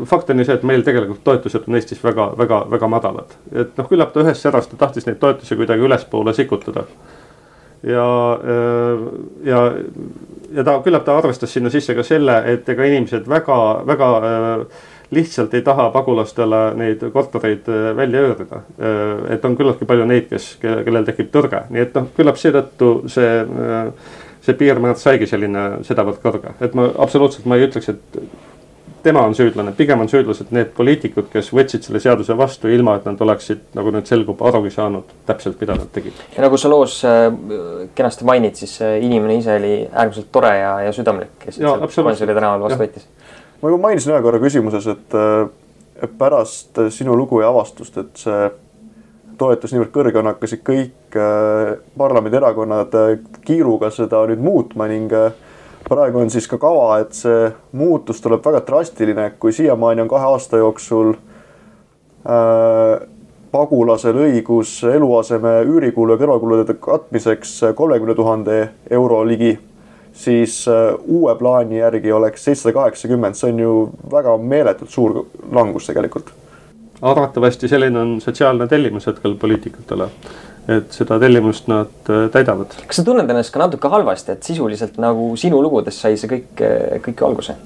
fakt 0.06 0.30
on 0.30 0.38
ju 0.38 0.46
see, 0.46 0.54
et 0.54 0.64
meil 0.66 0.84
tegelikult 0.86 1.24
toetused 1.26 1.66
on 1.68 1.76
Eestis 1.76 2.02
väga, 2.04 2.30
väga, 2.38 2.62
väga 2.70 2.88
madalad, 2.88 3.36
et 3.52 3.76
noh, 3.76 3.88
küllap 3.90 4.14
ta 4.14 4.22
ühest 4.22 4.46
särast 4.46 4.70
ta 4.72 4.78
tahtis 4.86 5.06
neid 5.08 5.18
toetusi 5.20 5.58
kuidagi 5.58 5.84
ülespoole 5.84 6.34
sikutada. 6.34 6.86
ja, 7.82 8.06
äh, 8.40 9.06
ja, 9.44 9.62
ja 10.54 10.64
ta 10.64 10.78
küllap 10.84 11.04
ta 11.04 11.18
arvestas 11.18 11.52
sinna 11.52 11.70
sisse 11.70 11.94
ka 11.94 12.06
selle, 12.06 12.38
et 12.52 12.68
ega 12.68 12.86
inimesed 12.86 13.28
väga, 13.28 13.58
väga 13.86 14.10
äh, 14.16 14.84
lihtsalt 15.10 15.54
ei 15.54 15.62
taha 15.62 15.90
pagulastele 15.90 16.62
neid 16.74 17.02
kortereid 17.12 17.68
välja 17.96 18.20
öörida. 18.20 18.62
et 19.30 19.44
on 19.44 19.56
küllaltki 19.56 19.86
palju 19.86 20.06
neid, 20.06 20.30
kes, 20.30 20.56
kellel 20.62 21.04
tekib 21.04 21.30
tõrge, 21.34 21.66
nii 21.70 21.82
et 21.82 21.94
noh, 21.94 22.08
küllap 22.16 22.38
seetõttu 22.40 22.90
see, 23.10 23.44
see 24.42 24.54
piirmäär 24.54 24.98
saigi 24.98 25.26
selline 25.26 25.84
sedavõrd 25.86 26.18
kõrge, 26.22 26.56
et 26.60 26.74
ma 26.74 26.88
absoluutselt, 26.98 27.46
ma 27.46 27.58
ei 27.58 27.68
ütleks, 27.68 27.92
et 27.92 28.20
tema 29.06 29.22
on 29.26 29.34
süüdlane, 29.38 29.72
pigem 29.78 30.02
on 30.02 30.10
süüdlased 30.10 30.50
need 30.54 30.72
poliitikud, 30.76 31.28
kes 31.32 31.52
võtsid 31.54 31.86
selle 31.86 32.02
seaduse 32.02 32.36
vastu, 32.38 32.70
ilma 32.72 32.96
et 32.98 33.06
nad 33.08 33.20
oleksid, 33.26 33.62
nagu 33.78 33.92
nüüd 33.94 34.08
selgub, 34.10 34.42
arugi 34.46 34.72
saanud 34.74 35.14
täpselt, 35.28 35.60
mida 35.62 35.78
nad 35.78 35.90
tegid. 35.94 36.18
ja 36.36 36.44
nagu 36.44 36.58
sa 36.60 36.70
loos 36.72 36.98
äh, 37.06 37.28
kenasti 37.98 38.28
mainid, 38.28 38.58
siis 38.58 38.76
see 38.80 38.98
inimene 39.06 39.38
ise 39.40 39.56
oli 39.60 39.74
äärmiselt 39.86 40.32
tore 40.34 40.52
ja, 40.58 40.74
ja 40.88 40.94
südamlik, 40.96 41.36
kes 41.44 41.62
Gonsiori 41.62 42.34
tänaval 42.34 42.66
vastu 42.66 42.82
võttis. 42.82 43.08
ma 43.62 43.72
juba 43.72 43.88
mainisin 43.88 44.14
ühe 44.14 44.22
korra 44.26 44.42
küsimuses, 44.42 44.90
et 44.92 45.18
pärast 46.18 46.78
sinu 46.92 47.16
lugu 47.16 47.40
ja 47.40 47.48
avastust, 47.48 47.96
et 48.02 48.20
see 48.20 48.46
toetus 49.38 49.72
niivõrd 49.72 49.92
kõrge 49.94 50.20
on, 50.20 50.30
hakkasid 50.32 50.62
kõik 50.66 51.16
äh, 51.18 51.76
parlamendierakonnad 51.98 52.96
äh, 52.96 53.10
kiiruga 53.46 53.90
seda 53.94 54.22
nüüd 54.30 54.42
muutma 54.42 54.88
ning 54.90 55.12
äh, 55.12 55.32
praegu 55.88 56.18
on 56.18 56.30
siis 56.30 56.48
ka 56.50 56.58
kava, 56.60 57.00
et 57.02 57.14
see 57.16 57.50
muutus 57.78 58.20
tuleb 58.22 58.44
väga 58.44 58.62
drastiline, 58.66 59.30
kui 59.40 59.54
siiamaani 59.54 60.04
on 60.04 60.10
kahe 60.10 60.30
aasta 60.32 60.60
jooksul 60.60 61.12
äh, 61.14 63.06
pagulasel 63.54 64.18
õigus 64.26 64.78
eluaseme 64.90 65.60
üürikulu 65.68 66.16
ja 66.16 66.20
kõrvalkulude 66.20 66.76
katmiseks 66.82 67.58
kolmekümne 67.78 68.16
tuhande 68.18 68.58
euro 68.90 69.22
ligi, 69.28 69.54
siis 70.16 70.64
äh, 70.70 70.88
uue 71.04 71.36
plaani 71.38 71.78
järgi 71.78 72.12
oleks 72.12 72.48
seitsesada 72.48 72.74
kaheksakümmend, 72.80 73.38
see 73.38 73.52
on 73.54 73.62
ju 73.62 73.76
väga 74.12 74.36
meeletult 74.42 74.90
suur 74.90 75.22
langus 75.52 75.86
tegelikult. 75.92 76.34
arvatavasti 77.02 77.68
selline 77.68 77.98
on 78.00 78.20
sotsiaalne 78.24 78.66
tellimus 78.66 79.06
hetkel 79.06 79.34
poliitikutele 79.36 80.08
et 80.66 80.90
seda 80.94 81.18
tellimust 81.22 81.68
nad 81.70 82.10
äh, 82.10 82.26
täidavad. 82.34 82.74
kas 82.86 82.98
sa 82.98 83.04
tunned 83.06 83.30
ennast 83.30 83.52
ka 83.54 83.62
natuke 83.62 83.90
halvasti, 83.90 84.34
et 84.34 84.46
sisuliselt 84.46 84.98
nagu 85.02 85.30
sinu 85.38 85.60
lugudest 85.62 86.02
sai 86.02 86.18
see 86.18 86.30
kõik, 86.30 86.62
äh, 86.66 86.96
kõik 87.04 87.22
alguse? 87.26 87.56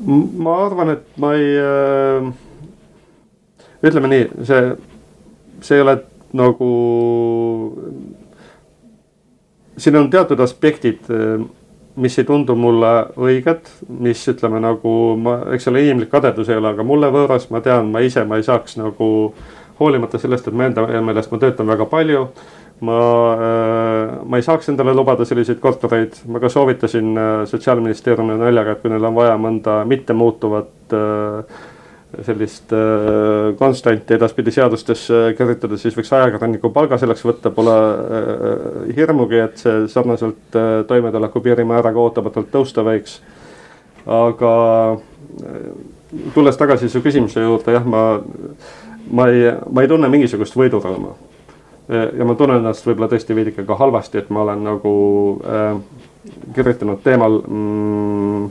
ma 0.00 0.54
arvan, 0.64 0.94
et 0.94 1.18
ma 1.20 1.34
ei 1.36 1.50
äh,, 1.60 2.30
ütleme 3.84 4.12
nii, 4.14 4.28
see, 4.48 4.62
see 5.60 5.76
ei 5.76 5.84
ole 5.84 5.98
nagu, 6.38 6.70
siin 9.76 9.98
on 9.98 10.08
teatud 10.12 10.40
aspektid, 10.40 11.10
äh, 11.10 11.42
mis 12.00 12.16
ei 12.22 12.24
tundu 12.24 12.54
mulle 12.56 12.94
õiged, 13.18 13.66
mis 14.06 14.22
ütleme 14.30 14.62
nagu 14.62 14.94
ma, 15.20 15.40
eks 15.56 15.66
ole, 15.68 15.82
inimlik 15.82 16.14
kadedus 16.14 16.48
ei 16.48 16.62
ole, 16.62 16.76
aga 16.76 16.86
mulle 16.86 17.10
võõras, 17.12 17.50
ma 17.50 17.60
tean, 17.60 17.90
ma 17.90 18.06
ise, 18.06 18.22
ma 18.24 18.38
ei 18.38 18.46
saaks 18.46 18.78
nagu 18.78 19.10
äh, 19.34 19.59
hoolimata 19.80 20.20
sellest, 20.20 20.48
et 20.48 20.56
ma 20.56 20.68
enda 20.68 20.84
meelest 20.86 21.32
ma 21.32 21.40
töötan 21.40 21.68
väga 21.70 21.86
palju. 21.90 22.26
ma, 22.80 22.98
äh, 23.36 24.12
ma 24.24 24.38
ei 24.40 24.44
saaks 24.44 24.70
endale 24.72 24.94
lubada 24.96 25.26
selliseid 25.28 25.58
kortereid, 25.60 26.14
ma 26.32 26.40
ka 26.40 26.48
soovitasin 26.48 27.10
äh, 27.12 27.32
sotsiaalministeeriumile 27.50 28.38
naljaga, 28.40 28.72
et 28.72 28.80
kui 28.80 28.92
neil 28.92 29.04
on 29.04 29.18
vaja 29.18 29.34
mõnda 29.36 29.82
mittemuutuvat 29.84 30.94
äh, 30.96 31.58
sellist 32.26 32.72
konstanti 33.58 34.16
edaspidi 34.16 34.50
seadustesse 34.50 35.18
kirjutada, 35.38 35.76
siis 35.78 35.94
võiks 35.94 36.08
ajakirjaniku 36.16 36.72
palga 36.74 36.96
selleks 36.98 37.22
võtta, 37.22 37.52
pole 37.54 37.76
hirmugi, 38.96 39.38
et 39.44 39.62
see 39.62 39.84
sarnaselt 39.92 40.58
toimetuleku 40.90 41.38
piirimääraga 41.44 42.02
ootamatult 42.02 42.50
tõusta 42.50 42.82
võiks. 42.82 43.20
aga 44.10 44.50
tulles 46.34 46.58
tagasi 46.58 46.90
su 46.90 46.98
küsimuse 47.04 47.46
juurde, 47.46 47.78
jah, 47.78 47.86
ma 47.86 48.02
ma 49.10 49.28
ei, 49.28 49.50
ma 49.72 49.82
ei 49.82 49.88
tunne 49.90 50.08
mingisugust 50.08 50.56
võidurõõmu. 50.56 51.14
ja 51.90 52.24
ma 52.24 52.34
tunnen 52.38 52.60
ennast 52.60 52.86
võib-olla 52.86 53.08
tõesti 53.10 53.34
veidike 53.34 53.64
ka 53.66 53.74
halvasti, 53.74 54.18
et 54.18 54.28
ma 54.30 54.44
olen 54.44 54.62
nagu 54.62 54.92
äh, 55.42 55.80
kirjutanud 56.54 57.00
teemal 57.02 57.40
mm, 57.40 58.50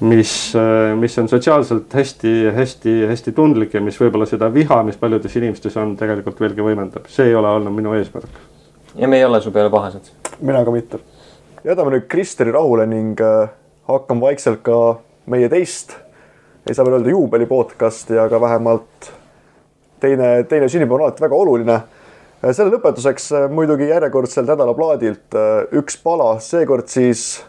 mis, 0.00 0.52
äh, 0.54 0.96
mis 0.96 1.18
on 1.18 1.28
sotsiaalselt 1.28 1.94
hästi-hästi-hästi 1.94 3.32
tundlik 3.32 3.74
ja 3.74 3.80
mis 3.82 3.98
võib-olla 4.00 4.26
seda 4.28 4.50
viha, 4.54 4.82
mis 4.86 4.98
paljudes 5.00 5.36
inimestes 5.36 5.76
on, 5.80 5.96
tegelikult 5.98 6.40
veelgi 6.40 6.64
võimendab, 6.64 7.08
see 7.10 7.30
ei 7.30 7.38
ole 7.38 7.50
olnud 7.58 7.74
minu 7.74 7.94
eesmärk. 7.98 8.40
ja 8.94 9.08
me 9.08 9.18
ei 9.18 9.24
ole 9.24 9.40
su 9.40 9.50
peale 9.50 9.70
pahased. 9.70 10.12
mina 10.40 10.64
ka 10.64 10.74
mitte. 10.74 11.00
jätame 11.64 11.96
nüüd 11.96 12.06
Kristeri 12.08 12.52
rahule 12.54 12.86
ning 12.86 13.20
äh, 13.20 13.48
hakkame 13.88 14.20
vaikselt 14.20 14.62
ka 14.62 14.98
meie 15.26 15.48
teist, 15.48 15.96
ei 16.68 16.74
saa 16.74 16.84
veel 16.84 16.98
öelda 16.98 17.10
juubeli 17.10 17.46
podcast'i, 17.46 18.18
aga 18.18 18.40
vähemalt 18.40 19.12
teine, 20.00 20.44
teine 20.48 20.68
sünnipäev 20.68 20.98
on 20.98 21.06
alati 21.06 21.22
väga 21.22 21.36
oluline. 21.36 21.80
selle 22.52 22.70
lõpetuseks 22.70 23.32
äh, 23.34 23.48
muidugi 23.50 23.88
järjekordselt 23.88 24.46
nädalaplaadilt 24.46 25.34
äh, 25.34 25.64
üks 25.80 25.98
pala, 26.02 26.36
seekord 26.40 26.86
siis 26.86 27.42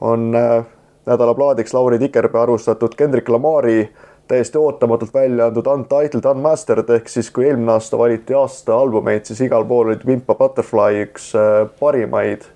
on 0.00 0.30
äh, 0.38 0.62
nädalaplaadiks 1.06 1.74
Lauri 1.74 1.98
Tikerpea 1.98 2.42
alustatud 2.42 2.94
Kendrick 2.96 3.28
Lamari 3.28 3.88
täiesti 4.30 4.58
ootamatult 4.58 5.14
välja 5.14 5.48
antud 5.50 5.66
Untitled 5.66 6.24
Unmastered. 6.30 6.90
Ehk 6.94 7.08
siis 7.10 7.30
kui 7.34 7.48
eelmine 7.48 7.72
aasta 7.72 7.98
valiti 7.98 8.34
aasta 8.34 8.76
albumeid, 8.78 9.24
siis 9.26 9.40
igal 9.42 9.64
pool 9.66 9.90
oli 9.90 9.98
Pimpa 10.06 10.34
Butterfly 10.38 11.02
üks 11.08 11.32
parimaid 11.80 12.46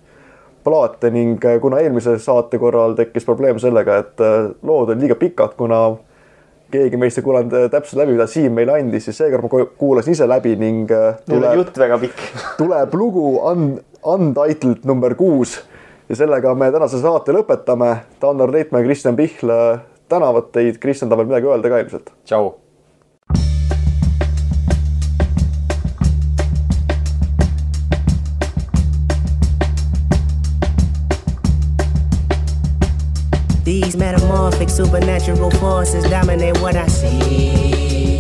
plaate. 0.65 1.11
Ning 1.11 1.43
kuna 1.61 1.83
eelmise 1.83 2.15
saate 2.23 2.63
korral 2.63 2.95
tekkis 2.95 3.27
probleem 3.27 3.59
sellega, 3.59 3.99
et 4.05 4.23
lood 4.63 4.95
on 4.95 5.03
liiga 5.03 5.19
pikad, 5.19 5.59
kuna 5.59 5.81
keegi 6.75 7.01
meist 7.01 7.21
ei 7.21 7.27
kuulanud 7.27 7.55
äh, 7.59 7.69
täpselt 7.73 8.03
läbi, 8.03 8.17
mida 8.17 8.27
Siim 8.31 8.57
meile 8.57 8.79
andis, 8.79 9.07
siis 9.09 9.21
seekord 9.23 9.47
ma 9.47 9.67
kuulasin 9.81 10.17
ise 10.17 10.29
läbi 10.31 10.57
ning 10.61 10.91
äh, 10.95 11.21
tuleb, 11.29 11.61
jutt 11.61 11.79
väga 11.85 12.01
pikk 12.03 12.25
tuleb 12.61 12.99
lugu 12.99 13.29
Un-, 13.53 13.79
Untitled 14.05 14.85
number 14.89 15.15
kuus 15.19 15.57
ja 16.11 16.19
sellega 16.19 16.53
me 16.59 16.69
tänase 16.75 17.01
saate 17.01 17.33
lõpetame. 17.33 17.95
Tannar 18.21 18.53
Leitmäe 18.53 18.85
ja 18.85 18.91
Kristjan 18.91 19.17
Pihl 19.17 19.55
tänavad 20.13 20.53
teid. 20.53 20.77
Kristjan 20.83 21.09
tahab 21.09 21.25
veel 21.25 21.33
midagi 21.33 21.49
öelda 21.49 21.73
ka 21.73 21.81
ilmselt. 21.87 22.13
tšau 22.29 22.53
These 33.95 34.01
metamorphic 34.01 34.71
supernatural 34.71 35.53
forces 35.53 36.03
dominate 36.11 36.61
what 36.61 36.75
I 36.75 36.89
see. 36.89 38.19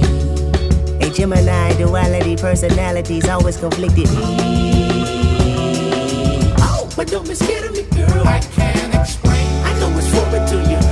A 1.01 1.11
Gemini 1.11 1.77
duality 1.77 2.37
personalities 2.37 3.29
always 3.29 3.57
conflicted. 3.57 4.07
Oh, 6.61 6.89
but 6.97 7.09
don't 7.09 7.27
be 7.27 7.35
scared 7.35 7.65
of 7.65 7.73
me, 7.73 7.83
girl. 7.91 8.23
I 8.25 8.39
can't 8.39 8.95
explain. 8.95 9.49
I 9.65 9.77
know 9.81 9.99
it's 9.99 10.09
foreign 10.15 10.47
to 10.47 10.71
you. 10.71 10.84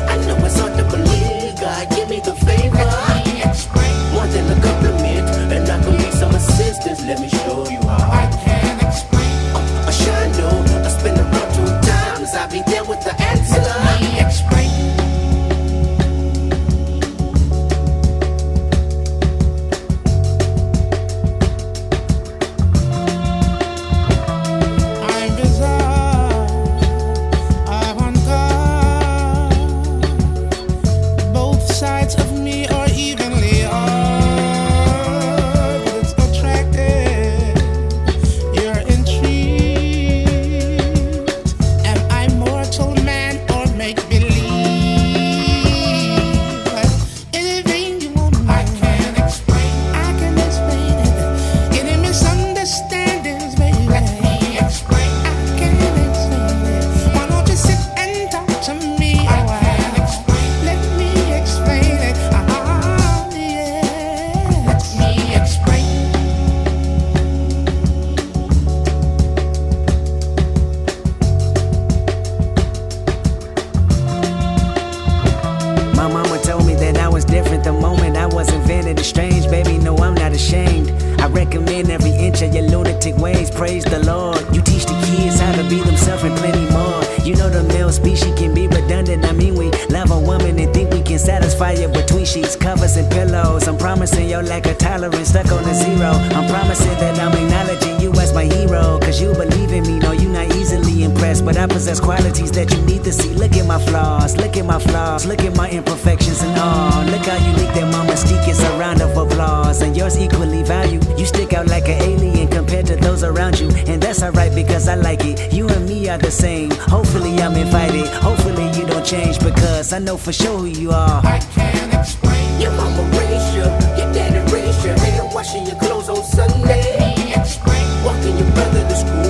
like 115.03 115.25
it. 115.25 115.53
You 115.53 115.69
and 115.69 115.87
me 115.89 116.09
are 116.09 116.19
the 116.19 116.31
same. 116.31 116.71
Hopefully, 116.71 117.35
I'm 117.43 117.57
invited. 117.57 118.07
Hopefully, 118.23 118.67
you 118.79 118.87
don't 118.87 119.05
change 119.05 119.39
because 119.41 119.93
I 119.93 119.99
know 119.99 120.17
for 120.17 120.33
sure 120.33 120.59
who 120.59 120.67
you 120.67 120.91
are. 120.91 121.21
I 121.25 121.39
can't 121.55 121.93
explain. 121.95 122.61
Your 122.61 122.73
mama 122.73 123.03
raised 123.19 123.55
you, 123.55 123.67
your 123.99 124.13
daddy 124.13 124.41
raised 124.53 124.85
you. 124.85 124.93
Ain't 124.93 125.35
washing 125.35 125.67
your 125.67 125.77
clothes 125.77 126.09
on 126.09 126.23
Sunday. 126.25 126.97
I 126.97 127.15
can't 127.15 127.37
explain. 127.41 128.05
Walking 128.05 128.37
your 128.39 128.51
brother 128.53 128.83
to 128.89 128.97
school. 128.97 129.22